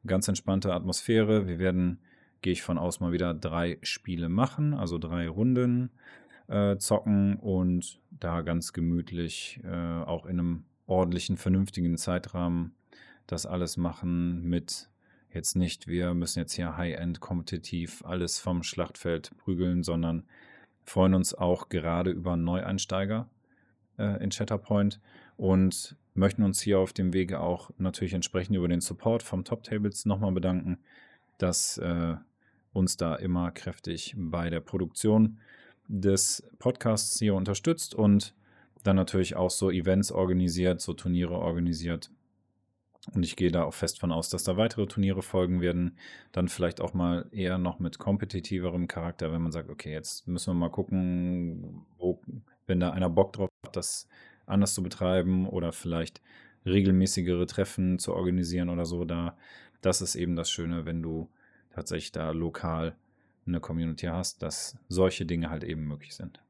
ganz 0.05 0.27
entspannte 0.27 0.73
Atmosphäre. 0.73 1.47
Wir 1.47 1.59
werden, 1.59 1.99
gehe 2.41 2.53
ich 2.53 2.61
von 2.61 2.77
aus, 2.77 2.99
mal 2.99 3.11
wieder 3.11 3.33
drei 3.33 3.77
Spiele 3.81 4.29
machen, 4.29 4.73
also 4.73 4.97
drei 4.97 5.27
Runden 5.27 5.91
äh, 6.47 6.77
zocken 6.77 7.37
und 7.37 7.99
da 8.11 8.41
ganz 8.41 8.73
gemütlich 8.73 9.59
äh, 9.63 10.03
auch 10.03 10.25
in 10.25 10.39
einem 10.39 10.63
ordentlichen, 10.85 11.37
vernünftigen 11.37 11.97
Zeitrahmen 11.97 12.75
das 13.27 13.45
alles 13.45 13.77
machen 13.77 14.43
mit 14.43 14.89
jetzt 15.35 15.55
nicht, 15.55 15.87
wir 15.87 16.13
müssen 16.13 16.39
jetzt 16.39 16.53
hier 16.53 16.77
High-End 16.77 17.19
kompetitiv 17.19 18.03
alles 18.05 18.39
vom 18.39 18.63
Schlachtfeld 18.63 19.31
prügeln, 19.37 19.83
sondern 19.83 20.23
freuen 20.83 21.13
uns 21.13 21.33
auch 21.33 21.69
gerade 21.69 22.11
über 22.11 22.37
Neueinsteiger 22.37 23.29
äh, 23.97 24.23
in 24.23 24.29
Chatterpoint 24.29 24.99
und 25.37 25.95
möchten 26.13 26.43
uns 26.43 26.61
hier 26.61 26.79
auf 26.79 26.93
dem 26.93 27.13
Wege 27.13 27.39
auch 27.39 27.69
natürlich 27.77 28.13
entsprechend 28.13 28.55
über 28.55 28.67
den 28.67 28.81
Support 28.81 29.21
vom 29.23 29.43
Top 29.43 29.63
Tables 29.63 30.05
nochmal 30.05 30.31
bedanken, 30.31 30.79
dass 31.37 31.77
äh, 31.77 32.15
uns 32.73 32.97
da 32.97 33.15
immer 33.15 33.51
kräftig 33.51 34.15
bei 34.17 34.49
der 34.49 34.61
Produktion 34.61 35.39
des 35.87 36.47
Podcasts 36.59 37.19
hier 37.19 37.35
unterstützt 37.35 37.93
und 37.93 38.33
dann 38.83 38.95
natürlich 38.95 39.35
auch 39.35 39.49
so 39.49 39.71
Events 39.71 40.11
organisiert, 40.11 40.81
so 40.81 40.93
Turniere 40.93 41.35
organisiert. 41.35 42.11
Und 43.13 43.23
ich 43.23 43.35
gehe 43.35 43.51
da 43.51 43.63
auch 43.63 43.73
fest 43.73 43.99
von 43.99 44.11
aus, 44.11 44.29
dass 44.29 44.43
da 44.43 44.57
weitere 44.57 44.87
Turniere 44.87 45.21
folgen 45.21 45.61
werden. 45.61 45.97
Dann 46.31 46.47
vielleicht 46.47 46.81
auch 46.81 46.93
mal 46.93 47.27
eher 47.31 47.57
noch 47.57 47.79
mit 47.79 47.99
kompetitiverem 47.99 48.87
Charakter, 48.87 49.31
wenn 49.31 49.41
man 49.41 49.51
sagt, 49.51 49.69
okay, 49.69 49.91
jetzt 49.91 50.27
müssen 50.27 50.51
wir 50.51 50.59
mal 50.59 50.71
gucken, 50.71 51.85
wo, 51.97 52.19
wenn 52.65 52.79
da 52.79 52.91
einer 52.91 53.09
Bock 53.09 53.33
drauf 53.33 53.49
hat, 53.65 53.75
das 53.75 54.07
anders 54.47 54.73
zu 54.73 54.81
betreiben 54.81 55.47
oder 55.47 55.71
vielleicht 55.71 56.21
regelmäßigere 56.65 57.45
Treffen 57.45 57.99
zu 57.99 58.13
organisieren 58.13 58.69
oder 58.69 58.85
so. 58.85 59.05
Da, 59.05 59.37
das 59.81 60.01
ist 60.01 60.15
eben 60.15 60.35
das 60.35 60.49
Schöne, 60.49 60.85
wenn 60.85 61.03
du 61.03 61.29
tatsächlich 61.69 62.11
da 62.11 62.31
lokal 62.31 62.95
eine 63.45 63.59
Community 63.59 64.07
hast, 64.07 64.41
dass 64.41 64.77
solche 64.89 65.25
Dinge 65.25 65.49
halt 65.51 65.63
eben 65.63 65.87
möglich 65.87 66.15
sind. 66.15 66.41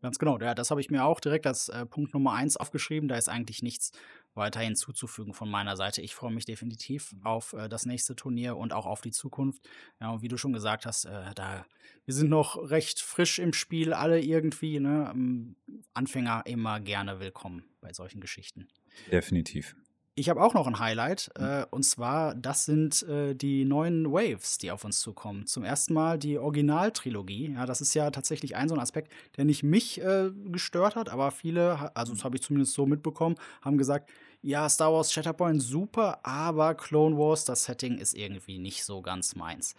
Ganz 0.00 0.18
genau, 0.18 0.38
ja, 0.38 0.54
das 0.54 0.70
habe 0.70 0.80
ich 0.80 0.90
mir 0.90 1.04
auch 1.04 1.18
direkt 1.18 1.46
als 1.46 1.68
äh, 1.70 1.84
Punkt 1.84 2.14
Nummer 2.14 2.32
eins 2.32 2.56
aufgeschrieben. 2.56 3.08
Da 3.08 3.16
ist 3.16 3.28
eigentlich 3.28 3.62
nichts 3.62 3.90
weiter 4.34 4.60
hinzuzufügen 4.60 5.34
von 5.34 5.50
meiner 5.50 5.76
Seite. 5.76 6.02
Ich 6.02 6.14
freue 6.14 6.32
mich 6.32 6.44
definitiv 6.44 7.14
auf 7.24 7.52
äh, 7.52 7.68
das 7.68 7.84
nächste 7.84 8.14
Turnier 8.14 8.56
und 8.56 8.72
auch 8.72 8.86
auf 8.86 9.00
die 9.00 9.10
Zukunft. 9.10 9.68
Ja, 10.00 10.10
und 10.10 10.22
wie 10.22 10.28
du 10.28 10.36
schon 10.36 10.52
gesagt 10.52 10.86
hast, 10.86 11.06
äh, 11.06 11.34
da 11.34 11.66
wir 12.04 12.14
sind 12.14 12.30
noch 12.30 12.70
recht 12.70 13.00
frisch 13.00 13.38
im 13.38 13.52
Spiel, 13.52 13.92
alle 13.92 14.20
irgendwie. 14.20 14.80
Ne? 14.80 15.10
Ähm, 15.12 15.56
Anfänger 15.94 16.42
immer 16.46 16.80
gerne 16.80 17.20
willkommen 17.20 17.64
bei 17.80 17.92
solchen 17.92 18.20
Geschichten. 18.20 18.68
Definitiv. 19.10 19.76
Ich 20.18 20.28
habe 20.28 20.42
auch 20.42 20.52
noch 20.52 20.66
ein 20.66 20.80
Highlight, 20.80 21.30
mhm. 21.38 21.44
äh, 21.44 21.66
und 21.70 21.84
zwar, 21.84 22.34
das 22.34 22.64
sind 22.64 23.04
äh, 23.04 23.34
die 23.34 23.64
neuen 23.64 24.10
Waves, 24.10 24.58
die 24.58 24.72
auf 24.72 24.84
uns 24.84 24.98
zukommen. 24.98 25.46
Zum 25.46 25.62
ersten 25.62 25.94
Mal 25.94 26.18
die 26.18 26.38
Originaltrilogie. 26.38 27.52
Ja, 27.54 27.66
das 27.66 27.80
ist 27.80 27.94
ja 27.94 28.10
tatsächlich 28.10 28.56
ein 28.56 28.68
so 28.68 28.74
ein 28.74 28.80
Aspekt, 28.80 29.12
der 29.36 29.44
nicht 29.44 29.62
mich 29.62 30.00
äh, 30.00 30.30
gestört 30.46 30.96
hat, 30.96 31.08
aber 31.08 31.30
viele, 31.30 31.94
also 31.94 32.14
das 32.14 32.24
habe 32.24 32.34
ich 32.34 32.42
zumindest 32.42 32.72
so 32.72 32.84
mitbekommen, 32.84 33.36
haben 33.62 33.78
gesagt, 33.78 34.10
ja, 34.42 34.68
Star 34.68 34.92
Wars 34.92 35.12
Shatterpoint 35.12 35.62
super, 35.62 36.18
aber 36.24 36.74
Clone 36.74 37.16
Wars, 37.16 37.44
das 37.44 37.62
Setting 37.62 37.98
ist 37.98 38.14
irgendwie 38.14 38.58
nicht 38.58 38.84
so 38.84 39.02
ganz 39.02 39.36
meins. 39.36 39.76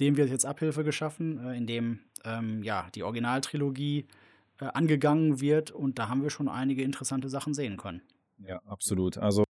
Dem 0.00 0.16
wird 0.16 0.30
jetzt 0.30 0.46
Abhilfe 0.46 0.84
geschaffen, 0.84 1.38
äh, 1.46 1.54
indem 1.54 1.98
ähm, 2.24 2.62
ja, 2.62 2.88
die 2.94 3.02
Originaltrilogie 3.02 4.06
äh, 4.58 4.64
angegangen 4.64 5.42
wird 5.42 5.70
und 5.70 5.98
da 5.98 6.08
haben 6.08 6.22
wir 6.22 6.30
schon 6.30 6.48
einige 6.48 6.82
interessante 6.82 7.28
Sachen 7.28 7.52
sehen 7.52 7.76
können. 7.76 8.00
Ja, 8.38 8.58
absolut. 8.66 9.18
Also 9.18 9.44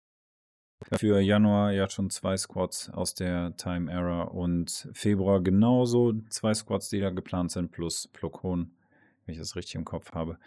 für 0.96 1.20
Januar 1.20 1.72
ja 1.72 1.88
schon 1.88 2.10
zwei 2.10 2.36
Squads 2.36 2.90
aus 2.90 3.14
der 3.14 3.56
Time 3.56 3.90
Era 3.90 4.22
und 4.22 4.88
Februar 4.92 5.42
genauso 5.42 6.14
zwei 6.28 6.54
Squads, 6.54 6.88
die 6.88 7.00
da 7.00 7.10
geplant 7.10 7.50
sind, 7.50 7.70
plus 7.70 8.08
Plokon, 8.08 8.70
wenn 9.24 9.32
ich 9.32 9.38
das 9.38 9.56
richtig 9.56 9.76
im 9.76 9.84
Kopf 9.84 10.12
habe. 10.12 10.38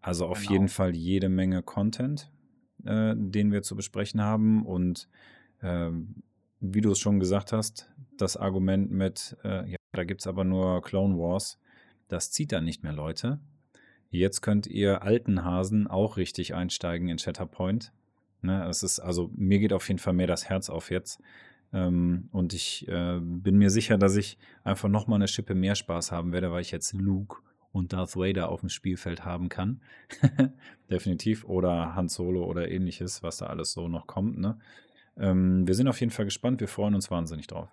Also 0.00 0.26
auf 0.26 0.40
genau. 0.40 0.52
jeden 0.52 0.68
Fall 0.68 0.94
jede 0.94 1.28
Menge 1.28 1.62
Content, 1.62 2.30
äh, 2.84 3.14
den 3.16 3.52
wir 3.52 3.62
zu 3.62 3.76
besprechen 3.76 4.20
haben. 4.20 4.64
Und 4.66 5.08
äh, 5.60 5.90
wie 6.60 6.80
du 6.80 6.90
es 6.92 6.98
schon 6.98 7.20
gesagt 7.20 7.52
hast, 7.52 7.90
das 8.16 8.36
Argument 8.36 8.90
mit, 8.90 9.36
äh, 9.44 9.70
ja, 9.70 9.76
da 9.92 10.04
gibt 10.04 10.20
es 10.20 10.26
aber 10.26 10.44
nur 10.44 10.82
Clone 10.82 11.18
Wars, 11.18 11.58
das 12.08 12.30
zieht 12.30 12.52
dann 12.52 12.64
nicht 12.64 12.82
mehr 12.82 12.92
Leute. 12.92 13.40
Jetzt 14.10 14.42
könnt 14.42 14.66
ihr 14.66 15.02
alten 15.02 15.44
Hasen 15.44 15.86
auch 15.86 16.16
richtig 16.16 16.54
einsteigen 16.54 17.08
in 17.08 17.18
Shatterpoint 17.18 17.92
Ne? 18.44 18.66
Es 18.68 18.82
ist, 18.82 19.00
also 19.00 19.30
mir 19.34 19.58
geht 19.58 19.72
auf 19.72 19.88
jeden 19.88 19.98
Fall 19.98 20.12
mehr 20.12 20.26
das 20.26 20.48
Herz 20.48 20.70
auf 20.70 20.90
jetzt. 20.90 21.20
Ähm, 21.72 22.28
und 22.32 22.54
ich 22.54 22.86
äh, 22.88 23.18
bin 23.20 23.56
mir 23.58 23.70
sicher, 23.70 23.98
dass 23.98 24.16
ich 24.16 24.38
einfach 24.62 24.88
nochmal 24.88 25.16
eine 25.16 25.28
Schippe 25.28 25.54
mehr 25.54 25.74
Spaß 25.74 26.12
haben 26.12 26.32
werde, 26.32 26.52
weil 26.52 26.60
ich 26.60 26.70
jetzt 26.70 26.92
Luke 26.92 27.38
und 27.72 27.92
Darth 27.92 28.16
Vader 28.16 28.48
auf 28.48 28.60
dem 28.60 28.68
Spielfeld 28.68 29.24
haben 29.24 29.48
kann. 29.48 29.80
Definitiv. 30.90 31.44
Oder 31.44 31.96
Han 31.96 32.08
Solo 32.08 32.44
oder 32.44 32.70
ähnliches, 32.70 33.22
was 33.22 33.38
da 33.38 33.46
alles 33.46 33.72
so 33.72 33.88
noch 33.88 34.06
kommt. 34.06 34.38
Ne? 34.38 34.58
Ähm, 35.16 35.66
wir 35.66 35.74
sind 35.74 35.88
auf 35.88 35.98
jeden 36.00 36.12
Fall 36.12 36.24
gespannt. 36.24 36.60
Wir 36.60 36.68
freuen 36.68 36.94
uns 36.94 37.10
wahnsinnig 37.10 37.48
drauf. 37.48 37.68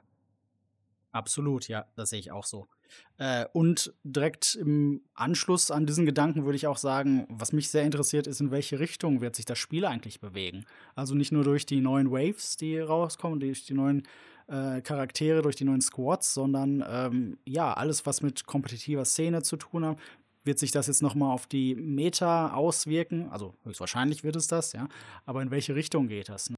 Absolut, 1.12 1.68
ja, 1.68 1.86
das 1.96 2.10
sehe 2.10 2.20
ich 2.20 2.32
auch 2.32 2.46
so. 2.46 2.68
Äh, 3.18 3.46
und 3.54 3.94
direkt 4.04 4.56
im 4.56 5.02
Anschluss 5.14 5.72
an 5.72 5.86
diesen 5.86 6.06
Gedanken 6.06 6.46
würde 6.46 6.56
ich 6.56 6.68
auch 6.68 6.78
sagen, 6.78 7.26
was 7.30 7.52
mich 7.52 7.70
sehr 7.70 7.84
interessiert, 7.84 8.28
ist, 8.28 8.40
in 8.40 8.52
welche 8.52 8.80
Richtung 8.80 9.22
wird 9.22 9.36
sich 9.36 9.46
das 9.46 9.60
Spiel 9.60 9.86
eigentlich 9.86 10.22
bewegen. 10.22 10.66
Also 10.96 11.14
nicht 11.16 11.32
nur 11.32 11.44
durch 11.44 11.66
die 11.66 11.82
neuen 11.82 12.12
Waves, 12.12 12.56
die 12.58 12.80
rauskommen, 12.80 13.40
durch 13.40 13.66
die 13.66 13.74
neuen 13.74 14.08
äh, 14.48 14.82
Charaktere, 14.82 15.42
durch 15.42 15.56
die 15.56 15.66
neuen 15.66 15.82
Squads, 15.82 16.34
sondern 16.34 16.84
ähm, 16.88 17.38
ja, 17.46 17.74
alles, 17.74 18.06
was 18.06 18.22
mit 18.22 18.46
kompetitiver 18.46 19.06
Szene 19.06 19.44
zu 19.44 19.58
tun 19.58 19.86
hat. 19.86 19.98
Wird 20.44 20.58
sich 20.58 20.72
das 20.72 20.88
jetzt 20.88 21.04
nochmal 21.04 21.32
auf 21.34 21.46
die 21.46 21.76
Meta 21.76 22.54
auswirken? 22.54 23.30
Also 23.30 23.54
höchstwahrscheinlich 23.64 24.24
wird 24.24 24.36
es 24.36 24.48
das, 24.48 24.74
ja. 24.74 24.88
Aber 25.26 25.42
in 25.42 25.52
welche 25.52 25.76
Richtung 25.76 26.08
geht 26.08 26.30
das? 26.30 26.50
Ne? 26.50 26.56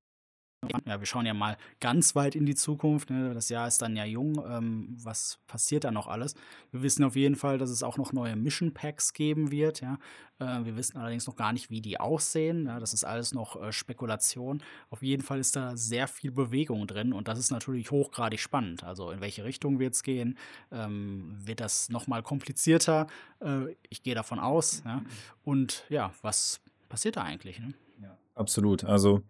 Ja, 0.85 0.99
wir 0.99 1.05
schauen 1.05 1.25
ja 1.25 1.33
mal 1.33 1.57
ganz 1.79 2.15
weit 2.15 2.35
in 2.35 2.45
die 2.45 2.55
Zukunft. 2.55 3.09
Ne? 3.09 3.33
Das 3.33 3.49
Jahr 3.49 3.67
ist 3.67 3.81
dann 3.81 3.95
ja 3.95 4.05
jung. 4.05 4.43
Ähm, 4.47 4.95
was 5.01 5.39
passiert 5.47 5.83
da 5.83 5.91
noch 5.91 6.07
alles? 6.07 6.35
Wir 6.71 6.81
wissen 6.81 7.03
auf 7.03 7.15
jeden 7.15 7.35
Fall, 7.35 7.57
dass 7.57 7.69
es 7.69 7.83
auch 7.83 7.97
noch 7.97 8.13
neue 8.13 8.35
Mission 8.35 8.73
Packs 8.73 9.13
geben 9.13 9.51
wird. 9.51 9.81
Ja? 9.81 9.97
Äh, 10.39 10.65
wir 10.65 10.75
wissen 10.75 10.97
allerdings 10.97 11.27
noch 11.27 11.35
gar 11.35 11.53
nicht, 11.53 11.69
wie 11.69 11.81
die 11.81 11.99
aussehen. 11.99 12.67
Ja? 12.67 12.79
Das 12.79 12.93
ist 12.93 13.03
alles 13.03 13.33
noch 13.33 13.61
äh, 13.61 13.71
Spekulation. 13.71 14.61
Auf 14.89 15.03
jeden 15.03 15.23
Fall 15.23 15.39
ist 15.39 15.55
da 15.55 15.75
sehr 15.75 16.07
viel 16.07 16.31
Bewegung 16.31 16.87
drin 16.87 17.13
und 17.13 17.27
das 17.27 17.39
ist 17.39 17.51
natürlich 17.51 17.91
hochgradig 17.91 18.39
spannend. 18.39 18.83
Also 18.83 19.11
in 19.11 19.21
welche 19.21 19.43
Richtung 19.43 19.79
wird 19.79 19.93
es 19.93 20.03
gehen? 20.03 20.37
Ähm, 20.71 21.35
wird 21.37 21.59
das 21.59 21.89
noch 21.89 22.07
mal 22.07 22.23
komplizierter? 22.23 23.07
Äh, 23.39 23.75
ich 23.89 24.03
gehe 24.03 24.15
davon 24.15 24.39
aus. 24.39 24.83
Ja? 24.85 25.01
Und 25.43 25.85
ja, 25.89 26.13
was 26.21 26.61
passiert 26.89 27.15
da 27.15 27.23
eigentlich? 27.23 27.59
Ne? 27.59 27.73
Ja, 28.01 28.17
absolut. 28.35 28.83
Also 28.83 29.23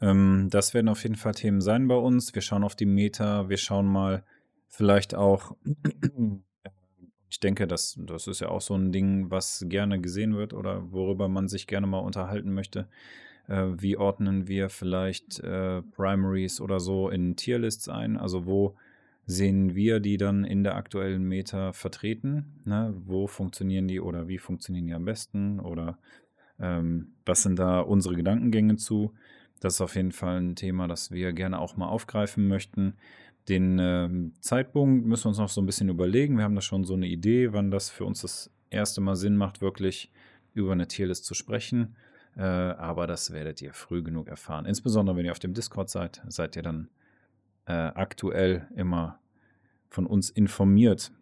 ähm, 0.00 0.48
das 0.50 0.74
werden 0.74 0.88
auf 0.88 1.02
jeden 1.02 1.16
Fall 1.16 1.34
Themen 1.34 1.60
sein 1.60 1.88
bei 1.88 1.96
uns. 1.96 2.34
Wir 2.34 2.42
schauen 2.42 2.64
auf 2.64 2.74
die 2.74 2.86
Meta, 2.86 3.48
wir 3.48 3.56
schauen 3.56 3.86
mal 3.86 4.24
vielleicht 4.68 5.14
auch, 5.14 5.56
ich 7.30 7.40
denke, 7.40 7.66
das, 7.66 7.98
das 8.06 8.26
ist 8.26 8.40
ja 8.40 8.48
auch 8.48 8.60
so 8.60 8.74
ein 8.74 8.92
Ding, 8.92 9.30
was 9.30 9.64
gerne 9.68 10.00
gesehen 10.00 10.36
wird 10.36 10.54
oder 10.54 10.90
worüber 10.92 11.28
man 11.28 11.48
sich 11.48 11.66
gerne 11.66 11.86
mal 11.86 11.98
unterhalten 11.98 12.52
möchte. 12.52 12.88
Äh, 13.48 13.66
wie 13.76 13.96
ordnen 13.96 14.48
wir 14.48 14.70
vielleicht 14.70 15.40
äh, 15.40 15.82
Primaries 15.82 16.60
oder 16.60 16.80
so 16.80 17.10
in 17.10 17.36
Tierlists 17.36 17.88
ein? 17.88 18.16
Also 18.16 18.46
wo 18.46 18.76
sehen 19.26 19.74
wir 19.74 20.00
die 20.00 20.16
dann 20.16 20.44
in 20.44 20.64
der 20.64 20.76
aktuellen 20.76 21.24
Meta 21.24 21.72
vertreten? 21.72 22.60
Ne? 22.64 22.94
Wo 23.04 23.26
funktionieren 23.26 23.86
die 23.86 24.00
oder 24.00 24.28
wie 24.28 24.38
funktionieren 24.38 24.86
die 24.86 24.94
am 24.94 25.04
besten? 25.04 25.60
Oder 25.60 25.98
ähm, 26.58 27.14
was 27.26 27.42
sind 27.42 27.58
da 27.58 27.80
unsere 27.80 28.16
Gedankengänge 28.16 28.76
zu? 28.76 29.12
Das 29.60 29.74
ist 29.74 29.80
auf 29.80 29.94
jeden 29.94 30.12
Fall 30.12 30.40
ein 30.40 30.56
Thema, 30.56 30.88
das 30.88 31.10
wir 31.10 31.32
gerne 31.32 31.58
auch 31.58 31.76
mal 31.76 31.88
aufgreifen 31.88 32.48
möchten. 32.48 32.94
Den 33.48 33.78
äh, 33.78 34.08
Zeitpunkt 34.40 35.06
müssen 35.06 35.24
wir 35.24 35.28
uns 35.28 35.38
noch 35.38 35.48
so 35.48 35.60
ein 35.60 35.66
bisschen 35.66 35.88
überlegen. 35.88 36.36
Wir 36.36 36.44
haben 36.44 36.54
da 36.54 36.60
schon 36.60 36.84
so 36.84 36.94
eine 36.94 37.06
Idee, 37.06 37.52
wann 37.52 37.70
das 37.70 37.90
für 37.90 38.04
uns 38.04 38.22
das 38.22 38.50
erste 38.70 39.00
Mal 39.00 39.16
Sinn 39.16 39.36
macht, 39.36 39.60
wirklich 39.60 40.10
über 40.54 40.72
eine 40.72 40.88
Tierlist 40.88 41.24
zu 41.24 41.34
sprechen. 41.34 41.96
Äh, 42.36 42.42
aber 42.42 43.06
das 43.06 43.32
werdet 43.32 43.60
ihr 43.60 43.72
früh 43.72 44.02
genug 44.02 44.28
erfahren. 44.28 44.66
Insbesondere 44.66 45.16
wenn 45.16 45.26
ihr 45.26 45.32
auf 45.32 45.38
dem 45.38 45.54
Discord 45.54 45.90
seid, 45.90 46.22
seid 46.28 46.56
ihr 46.56 46.62
dann 46.62 46.88
äh, 47.66 47.72
aktuell 47.72 48.68
immer 48.76 49.20
von 49.88 50.06
uns 50.06 50.30
informiert. 50.30 51.12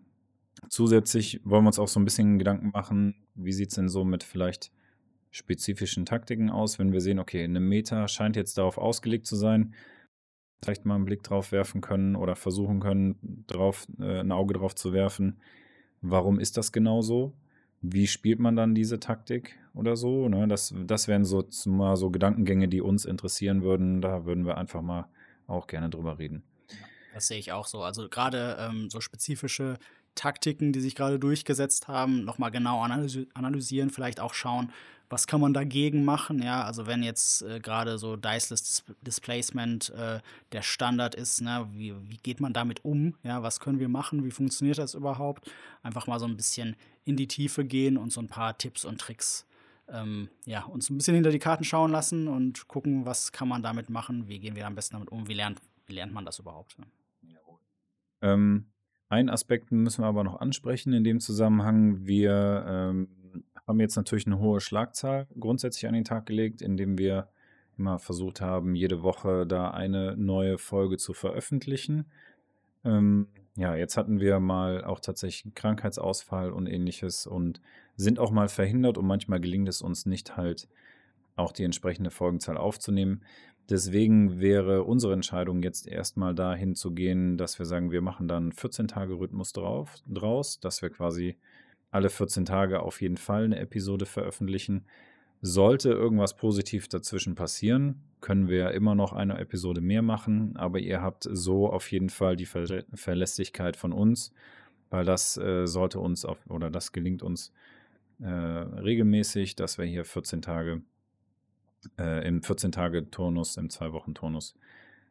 Zusätzlich 0.69 1.41
wollen 1.45 1.65
wir 1.65 1.69
uns 1.69 1.79
auch 1.79 1.89
so 1.89 1.99
ein 1.99 2.05
bisschen 2.05 2.39
Gedanken 2.39 2.71
machen, 2.71 3.15
wie 3.35 3.53
sieht 3.53 3.71
es 3.71 3.77
denn 3.77 3.89
so 3.89 4.05
mit 4.05 4.23
vielleicht 4.23 4.71
spezifischen 5.31 6.07
Taktiken 6.07 6.51
aus, 6.51 6.79
wenn 6.79 6.93
wir 6.93 7.01
sehen, 7.01 7.19
okay, 7.19 7.45
eine 7.45 7.61
Meta 7.61 8.09
scheint 8.09 8.37
jetzt 8.37 8.59
darauf 8.59 8.79
ausgelegt 8.79 9.27
zu 9.27 9.37
sein, 9.37 9.75
vielleicht 10.63 10.85
mal 10.85 10.97
einen 10.97 11.05
Blick 11.05 11.23
drauf 11.23 11.53
werfen 11.53 11.81
können 11.81 12.17
oder 12.17 12.35
versuchen 12.37 12.81
können, 12.81 13.45
drauf, 13.47 13.87
äh, 14.01 14.21
ein 14.21 14.33
Auge 14.33 14.55
drauf 14.55 14.75
zu 14.75 14.93
werfen. 14.93 15.41
Warum 16.01 16.41
ist 16.41 16.57
das 16.57 16.73
genau 16.73 17.01
so? 17.01 17.33
Wie 17.81 18.07
spielt 18.07 18.41
man 18.41 18.57
dann 18.57 18.75
diese 18.75 18.99
Taktik 18.99 19.57
oder 19.75 19.97
so? 19.97 20.29
Ne? 20.29 20.49
Das, 20.49 20.75
das 20.87 21.07
wären 21.07 21.25
so 21.25 21.47
mal 21.67 21.97
so 21.97 22.11
Gedankengänge, 22.11 22.69
die 22.69 22.81
uns 22.81 23.05
interessieren 23.05 23.63
würden. 23.63 24.01
Da 24.01 24.25
würden 24.25 24.47
wir 24.47 24.59
einfach 24.59 24.83
mal 24.83 25.09
auch 25.47 25.67
gerne 25.69 25.89
drüber 25.89 26.19
reden. 26.19 26.43
Das 27.15 27.29
sehe 27.29 27.39
ich 27.39 27.53
auch 27.53 27.67
so. 27.67 27.83
Also 27.83 28.09
gerade 28.09 28.57
ähm, 28.61 28.91
so 28.91 29.01
spezifische 29.01 29.79
Taktiken, 30.15 30.73
die 30.73 30.81
sich 30.81 30.97
gerade 30.97 31.19
durchgesetzt 31.19 31.87
haben, 31.87 32.25
nochmal 32.25 32.51
genau 32.51 32.83
analysieren, 32.83 33.91
vielleicht 33.91 34.19
auch 34.19 34.35
schauen, 34.35 34.73
was 35.11 35.27
kann 35.27 35.41
man 35.41 35.55
dagegen 35.55 36.05
machen? 36.05 36.43
Ja, 36.43 36.65
also 36.65 36.87
wenn 36.87 37.03
jetzt 37.03 37.43
äh, 37.43 37.61
gerade 37.61 37.99
so 37.99 38.17
Diceless 38.17 38.85
Displacement 39.03 39.91
äh, 39.91 40.21
der 40.53 40.63
Standard 40.63 41.15
ist, 41.15 41.41
ne, 41.41 41.69
wie, 41.73 41.95
wie 42.09 42.17
geht 42.19 42.41
man 42.41 42.53
damit 42.53 42.85
um? 42.85 43.15
Ja, 43.23 43.43
was 43.43 43.61
können 43.61 43.81
wir 43.81 43.89
machen? 43.89 44.25
Wie 44.25 44.31
funktioniert 44.31 44.79
das 44.79 44.95
überhaupt? 44.95 45.51
Einfach 45.83 46.07
mal 46.07 46.21
so 46.21 46.27
ein 46.27 46.37
bisschen 46.37 46.77
in 47.05 47.17
die 47.17 47.29
Tiefe 47.29 47.65
gehen 47.65 47.97
und 47.97 48.13
so 48.13 48.21
ein 48.21 48.29
paar 48.29 48.57
Tipps 48.59 48.85
und 48.85 49.01
Tricks 49.01 49.47
ähm, 49.91 50.29
ja, 50.45 50.65
uns 50.65 50.91
ein 50.91 50.99
bisschen 50.99 51.15
hinter 51.15 51.31
die 51.31 51.39
Karten 51.39 51.65
schauen 51.65 51.91
lassen 51.91 52.29
und 52.29 52.69
gucken, 52.69 53.07
was 53.07 53.33
kann 53.33 53.49
man 53.49 53.63
damit 53.63 53.91
machen, 53.91 54.29
wie 54.29 54.39
gehen 54.39 54.55
wir 54.55 54.67
am 54.67 54.75
besten 54.75 54.97
damit 54.97 55.11
um, 55.11 55.29
wie 55.29 55.35
lernt, 55.35 55.61
wie 55.87 55.95
lernt 55.95 56.13
man 56.13 56.25
das 56.25 56.39
überhaupt? 56.39 56.79
Ne? 56.79 56.87
Ähm, 58.21 58.67
einen 59.09 59.31
Aspekt 59.31 59.73
müssen 59.73 60.03
wir 60.03 60.09
aber 60.09 60.25
noch 60.25 60.41
ansprechen 60.41 60.93
in 60.93 61.05
dem 61.05 61.21
Zusammenhang. 61.21 62.07
Wir 62.07 62.65
ähm, 62.69 63.09
haben 63.69 63.81
jetzt 63.81 63.97
natürlich 63.97 64.27
eine 64.27 64.39
hohe 64.39 64.61
Schlagzahl 64.61 65.27
grundsätzlich 65.39 65.87
an 65.87 65.95
den 65.95 66.05
Tag 66.05 66.27
gelegt, 66.27 66.63
indem 66.63 66.99
wir 66.99 67.29
immer 67.77 67.99
versucht 67.99 68.41
haben, 68.41 68.75
jede 68.75 69.03
Woche 69.03 69.47
da 69.47 69.71
eine 69.71 70.17
neue 70.17 70.59
Folge 70.59 70.97
zu 70.97 71.13
veröffentlichen. 71.13 72.07
Ähm, 72.85 73.29
ja, 73.57 73.77
jetzt 73.77 73.97
hatten 73.97 74.21
wir 74.21 74.41
mal 74.41 74.85
auch 74.85 75.01
tatsächlich 75.01 75.45
einen 75.45 75.55
Krankheitsausfall 75.55 76.51
und 76.51 76.67
ähnliches 76.67 77.27
und 77.27 77.61
sind 77.97 78.19
auch 78.19 78.31
mal 78.31 78.49
verhindert 78.49 78.99
und 78.99 79.07
manchmal 79.07 79.41
gelingt 79.41 79.69
es 79.69 79.83
uns 79.83 80.07
nicht 80.07 80.37
halt 80.37 80.69
auch 81.37 81.53
die 81.53 81.65
entsprechende 81.65 82.11
Folgenzahl 82.11 82.57
aufzunehmen. 82.57 83.23
Deswegen 83.71 84.41
wäre 84.41 84.85
unsere 84.85 85.13
Entscheidung 85.13 85.63
jetzt 85.63 85.87
erstmal 85.87 86.35
dahin 86.35 86.75
zu 86.75 86.93
gehen, 86.93 87.37
dass 87.37 87.59
wir 87.59 87.67
sagen, 87.67 87.91
wir 87.91 88.01
machen 88.01 88.27
dann 88.27 88.53
14-Tage-Rhythmus 88.53 89.53
drauf, 89.53 89.95
draus, 90.07 90.59
dass 90.59 90.81
wir 90.81 90.91
quasi 90.91 91.37
alle 91.91 92.11
14 92.11 92.45
Tage 92.45 92.81
auf 92.81 93.01
jeden 93.01 93.17
Fall 93.17 93.45
eine 93.45 93.59
Episode 93.59 94.07
veröffentlichen. 94.07 94.85
Sollte 95.41 95.91
irgendwas 95.91 96.37
positiv 96.37 96.89
dazwischen 96.89 97.35
passieren, 97.35 98.03
können 98.21 98.49
wir 98.49 98.73
immer 98.73 98.95
noch 98.95 99.13
eine 99.13 99.39
Episode 99.39 99.81
mehr 99.81 100.03
machen, 100.03 100.57
aber 100.57 100.81
ihr 100.81 101.01
habt 101.01 101.29
so 101.31 101.71
auf 101.71 101.91
jeden 101.93 102.11
Fall 102.11 102.35
die 102.35 102.47
Ver 102.47 102.85
Verlässlichkeit 102.93 103.77
von 103.77 103.93
uns, 103.93 104.33
weil 104.91 105.05
das 105.05 105.37
äh, 105.37 105.67
sollte 105.67 106.01
uns 106.01 106.25
auf, 106.25 106.39
oder 106.49 106.71
das 106.71 106.91
gelingt 106.91 107.23
uns 107.23 107.53
äh, 108.21 108.27
regelmäßig, 108.27 109.55
dass 109.55 109.79
wir 109.79 109.85
hier 109.85 110.05
14 110.05 110.43
Tage 110.43 110.83
äh, 111.99 112.27
im 112.27 112.41
14-Tage-Turnus, 112.41 113.57
im 113.57 113.69
2-Wochen-Turnus 113.69 114.57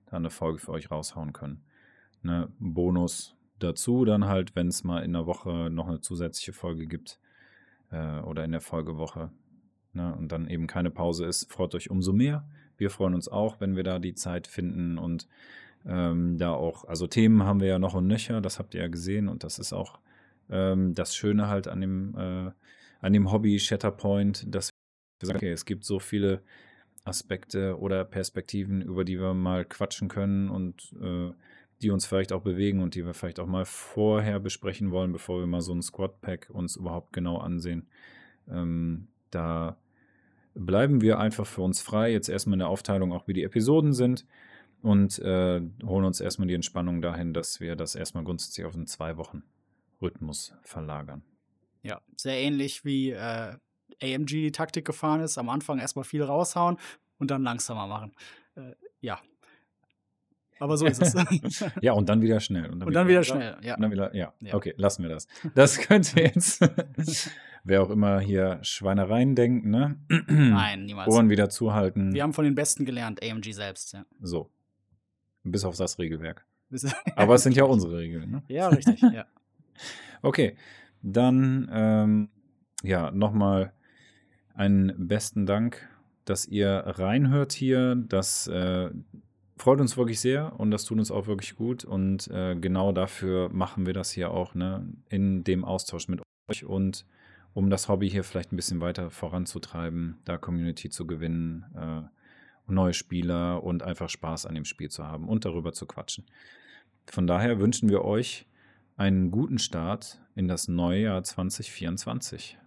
da 0.08 0.18
eine 0.18 0.30
Folge 0.30 0.60
für 0.60 0.72
euch 0.72 0.92
raushauen 0.92 1.32
können. 1.32 1.64
Ne, 2.24 2.52
Bonus 2.60 3.37
dazu 3.60 4.06
dann 4.06 4.26
halt, 4.26 4.56
wenn 4.56 4.68
es 4.68 4.84
mal 4.84 5.04
in 5.04 5.14
der 5.14 5.26
Woche 5.26 5.70
noch 5.72 5.88
eine 5.88 6.02
zusätzliche 6.02 6.54
Folge 6.54 6.88
gibt 6.88 7.20
äh, 7.92 8.20
oder 8.20 8.44
in 8.46 8.52
der 8.52 8.62
Folgewoche 8.62 9.32
ne, 9.94 10.16
und 10.16 10.32
dann 10.32 10.48
eben 10.48 10.68
keine 10.68 10.92
Pause 10.92 11.26
ist, 11.26 11.52
freut 11.52 11.76
euch 11.76 11.90
umso 11.90 12.14
mehr. 12.14 12.48
Wir 12.78 12.90
freuen 12.90 13.14
uns 13.14 13.28
auch, 13.28 13.60
wenn 13.60 13.76
wir 13.76 13.84
da 13.84 14.00
die 14.00 14.14
Zeit 14.14 14.48
finden 14.48 14.98
und 14.98 15.28
ähm, 15.86 16.38
da 16.38 16.54
auch, 16.54 16.86
also 16.86 17.08
Themen 17.08 17.44
haben 17.44 17.60
wir 17.60 17.68
ja 17.68 17.80
noch 17.80 17.94
und 17.94 18.08
nöcher, 18.08 18.42
das 18.42 18.60
habt 18.60 18.74
ihr 18.74 18.82
ja 18.82 18.88
gesehen 18.88 19.28
und 19.28 19.44
das 19.44 19.60
ist 19.60 19.74
auch 19.74 20.00
ähm, 20.50 20.94
das 20.94 21.16
Schöne 21.16 21.48
halt 21.48 21.68
an 21.68 21.82
dem, 21.82 22.16
äh, 22.16 22.52
an 23.02 23.14
dem 23.14 23.32
Hobby 23.32 23.60
Shatterpoint, 23.60 24.46
dass 24.54 24.70
wir 25.20 25.28
sagen, 25.28 25.38
okay, 25.38 25.52
es 25.52 25.66
gibt 25.66 25.84
so 25.86 26.00
viele 26.00 26.42
Aspekte 27.04 27.80
oder 27.80 28.04
Perspektiven, 28.06 28.82
über 28.82 29.06
die 29.06 29.20
wir 29.20 29.34
mal 29.34 29.66
quatschen 29.66 30.10
können 30.10 30.50
und 30.50 30.94
äh, 31.02 31.32
die 31.82 31.92
uns 31.92 32.06
vielleicht 32.06 32.32
auch 32.32 32.42
bewegen 32.42 32.82
und 32.82 32.96
die 32.96 33.06
wir 33.06 33.14
vielleicht 33.14 33.40
auch 33.40 33.46
mal 33.48 33.66
vorher 33.66 34.40
besprechen 34.40 34.92
wollen, 34.92 35.12
bevor 35.12 35.40
wir 35.40 35.48
mal 35.48 35.62
so 35.62 35.74
ein 35.74 35.82
Squad-Pack 35.82 36.50
uns 36.52 36.76
überhaupt 36.76 37.14
genau 37.14 37.38
ansehen. 37.38 37.88
Ähm, 38.50 39.08
da 39.30 39.78
bleiben 40.56 41.02
wir 41.02 41.20
einfach 41.20 41.46
für 41.46 41.62
uns 41.62 41.82
frei, 41.82 42.12
jetzt 42.12 42.30
erstmal 42.30 42.54
in 42.54 42.60
der 42.60 42.70
Aufteilung 42.70 43.14
auch, 43.14 43.28
wie 43.28 43.34
die 43.34 43.44
Episoden 43.44 43.94
sind 43.94 44.26
und 44.82 45.20
äh, 45.20 45.62
holen 45.86 46.06
uns 46.06 46.20
erstmal 46.20 46.48
die 46.48 46.56
Entspannung 46.56 47.02
dahin, 47.02 47.34
dass 47.34 47.60
wir 47.60 47.76
das 47.76 47.96
erstmal 47.96 48.24
grundsätzlich 48.24 48.66
auf 48.66 48.76
einen 48.76 48.88
Zwei-Wochen-Rhythmus 48.88 50.54
verlagern. 50.64 51.24
Ja, 51.84 52.02
sehr 52.16 52.38
ähnlich 52.38 52.86
wie 52.86 53.12
äh, 53.12 53.56
AMG 54.02 54.28
die 54.28 54.52
Taktik 54.52 54.86
gefahren 54.86 55.22
ist. 55.22 55.38
Am 55.38 55.50
Anfang 55.50 55.80
erstmal 55.80 56.06
viel 56.06 56.24
raushauen 56.24 56.78
und 57.18 57.32
dann 57.32 57.44
langsamer 57.44 57.88
machen. 57.88 58.14
Äh, 58.56 58.74
ja. 59.02 59.20
Aber 60.60 60.78
so 60.78 60.86
ist 60.86 61.02
es. 61.02 61.66
ja, 61.82 61.94
und 61.94 62.10
dann 62.10 62.22
wieder 62.22 62.40
schnell. 62.40 62.70
Und 62.70 62.80
dann, 62.80 62.88
und 62.88 62.94
dann 62.94 63.08
wieder, 63.08 63.22
wieder, 63.22 63.24
schnell, 63.24 63.58
ja. 63.62 63.76
Und 63.76 63.82
dann 63.82 63.92
wieder, 63.92 64.16
ja. 64.16 64.34
ja. 64.42 64.54
Okay, 64.54 64.74
lassen 64.78 65.04
wir 65.04 65.10
das. 65.10 65.28
Das 65.56 65.78
könnte 65.82 66.22
jetzt, 66.22 66.62
wer 67.64 67.84
auch 67.84 67.90
immer 67.90 68.20
hier 68.20 68.60
Schweinereien 68.62 69.36
denkt, 69.36 69.66
ne? 69.66 70.00
Nein, 70.28 70.86
niemals. 70.86 71.14
Ohren 71.14 71.30
wieder 71.30 71.50
zuhalten. 71.50 72.14
Wir 72.14 72.24
haben 72.24 72.34
von 72.34 72.46
den 72.46 72.56
Besten 72.56 72.86
gelernt, 72.86 73.22
AMG 73.24 73.52
selbst, 73.52 73.94
ja. 73.94 74.06
So. 74.22 74.50
Bis 75.44 75.64
auf 75.64 75.78
das 75.78 76.00
Regelwerk. 76.00 76.46
Aber 77.16 77.36
es 77.36 77.44
sind 77.44 77.56
ja 77.56 77.64
unsere 77.64 77.98
Regeln, 77.98 78.30
ne? 78.30 78.44
Ja, 78.48 78.68
richtig, 78.68 79.02
ja. 79.02 79.26
Okay, 80.22 80.58
dann, 81.02 81.70
ähm, 81.72 82.30
ja, 82.84 83.12
nochmal 83.12 83.72
einen 84.54 85.08
besten 85.08 85.46
Dank, 85.46 85.88
dass 86.26 86.46
ihr 86.46 86.70
reinhört 86.86 87.54
hier. 87.54 87.96
Das 87.96 88.48
äh, 88.48 88.90
freut 89.58 89.80
uns 89.82 89.98
wirklich 89.98 90.20
sehr 90.20 90.60
und 90.60 90.72
das 90.72 90.86
tut 90.86 91.00
uns 91.00 91.12
auch 91.12 91.28
wirklich 91.28 91.56
gut. 91.56 91.84
Und 91.84 92.28
äh, 92.30 92.56
genau 92.56 92.92
dafür 92.92 93.50
machen 93.50 93.86
wir 93.86 93.94
das 93.94 94.12
hier 94.12 94.32
auch, 94.32 94.56
ne? 94.56 94.88
in 95.10 95.44
dem 95.44 95.66
Austausch 95.66 96.08
mit 96.08 96.22
euch 96.50 96.64
und 96.64 97.06
um 97.54 97.70
das 97.70 97.90
Hobby 97.90 98.10
hier 98.10 98.24
vielleicht 98.24 98.52
ein 98.52 98.56
bisschen 98.56 98.82
weiter 98.82 99.10
voranzutreiben, 99.10 100.20
da 100.26 100.38
Community 100.38 100.90
zu 100.90 101.08
gewinnen, 101.08 101.66
äh, 101.76 102.02
neue 102.72 102.94
Spieler 102.94 103.64
und 103.64 103.82
einfach 103.82 104.10
Spaß 104.10 104.46
an 104.46 104.56
dem 104.56 104.66
Spiel 104.66 104.90
zu 104.90 105.06
haben 105.06 105.28
und 105.28 105.46
darüber 105.46 105.74
zu 105.74 105.86
quatschen. 105.86 106.26
Von 107.10 107.26
daher 107.26 107.60
wünschen 107.60 107.90
wir 107.90 108.04
euch 108.04 108.46
einen 108.96 109.32
guten 109.32 109.58
Start 109.58 110.22
in 110.36 110.48
das 110.48 110.68
neue 110.68 111.04
Jahr 111.04 111.24
2024. 111.24 112.58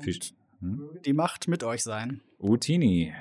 Viel, 0.00 0.18
hm? 0.60 0.90
Die 1.04 1.12
Macht 1.12 1.48
mit 1.48 1.64
euch 1.64 1.82
sein. 1.82 2.22
Utini. 2.38 3.12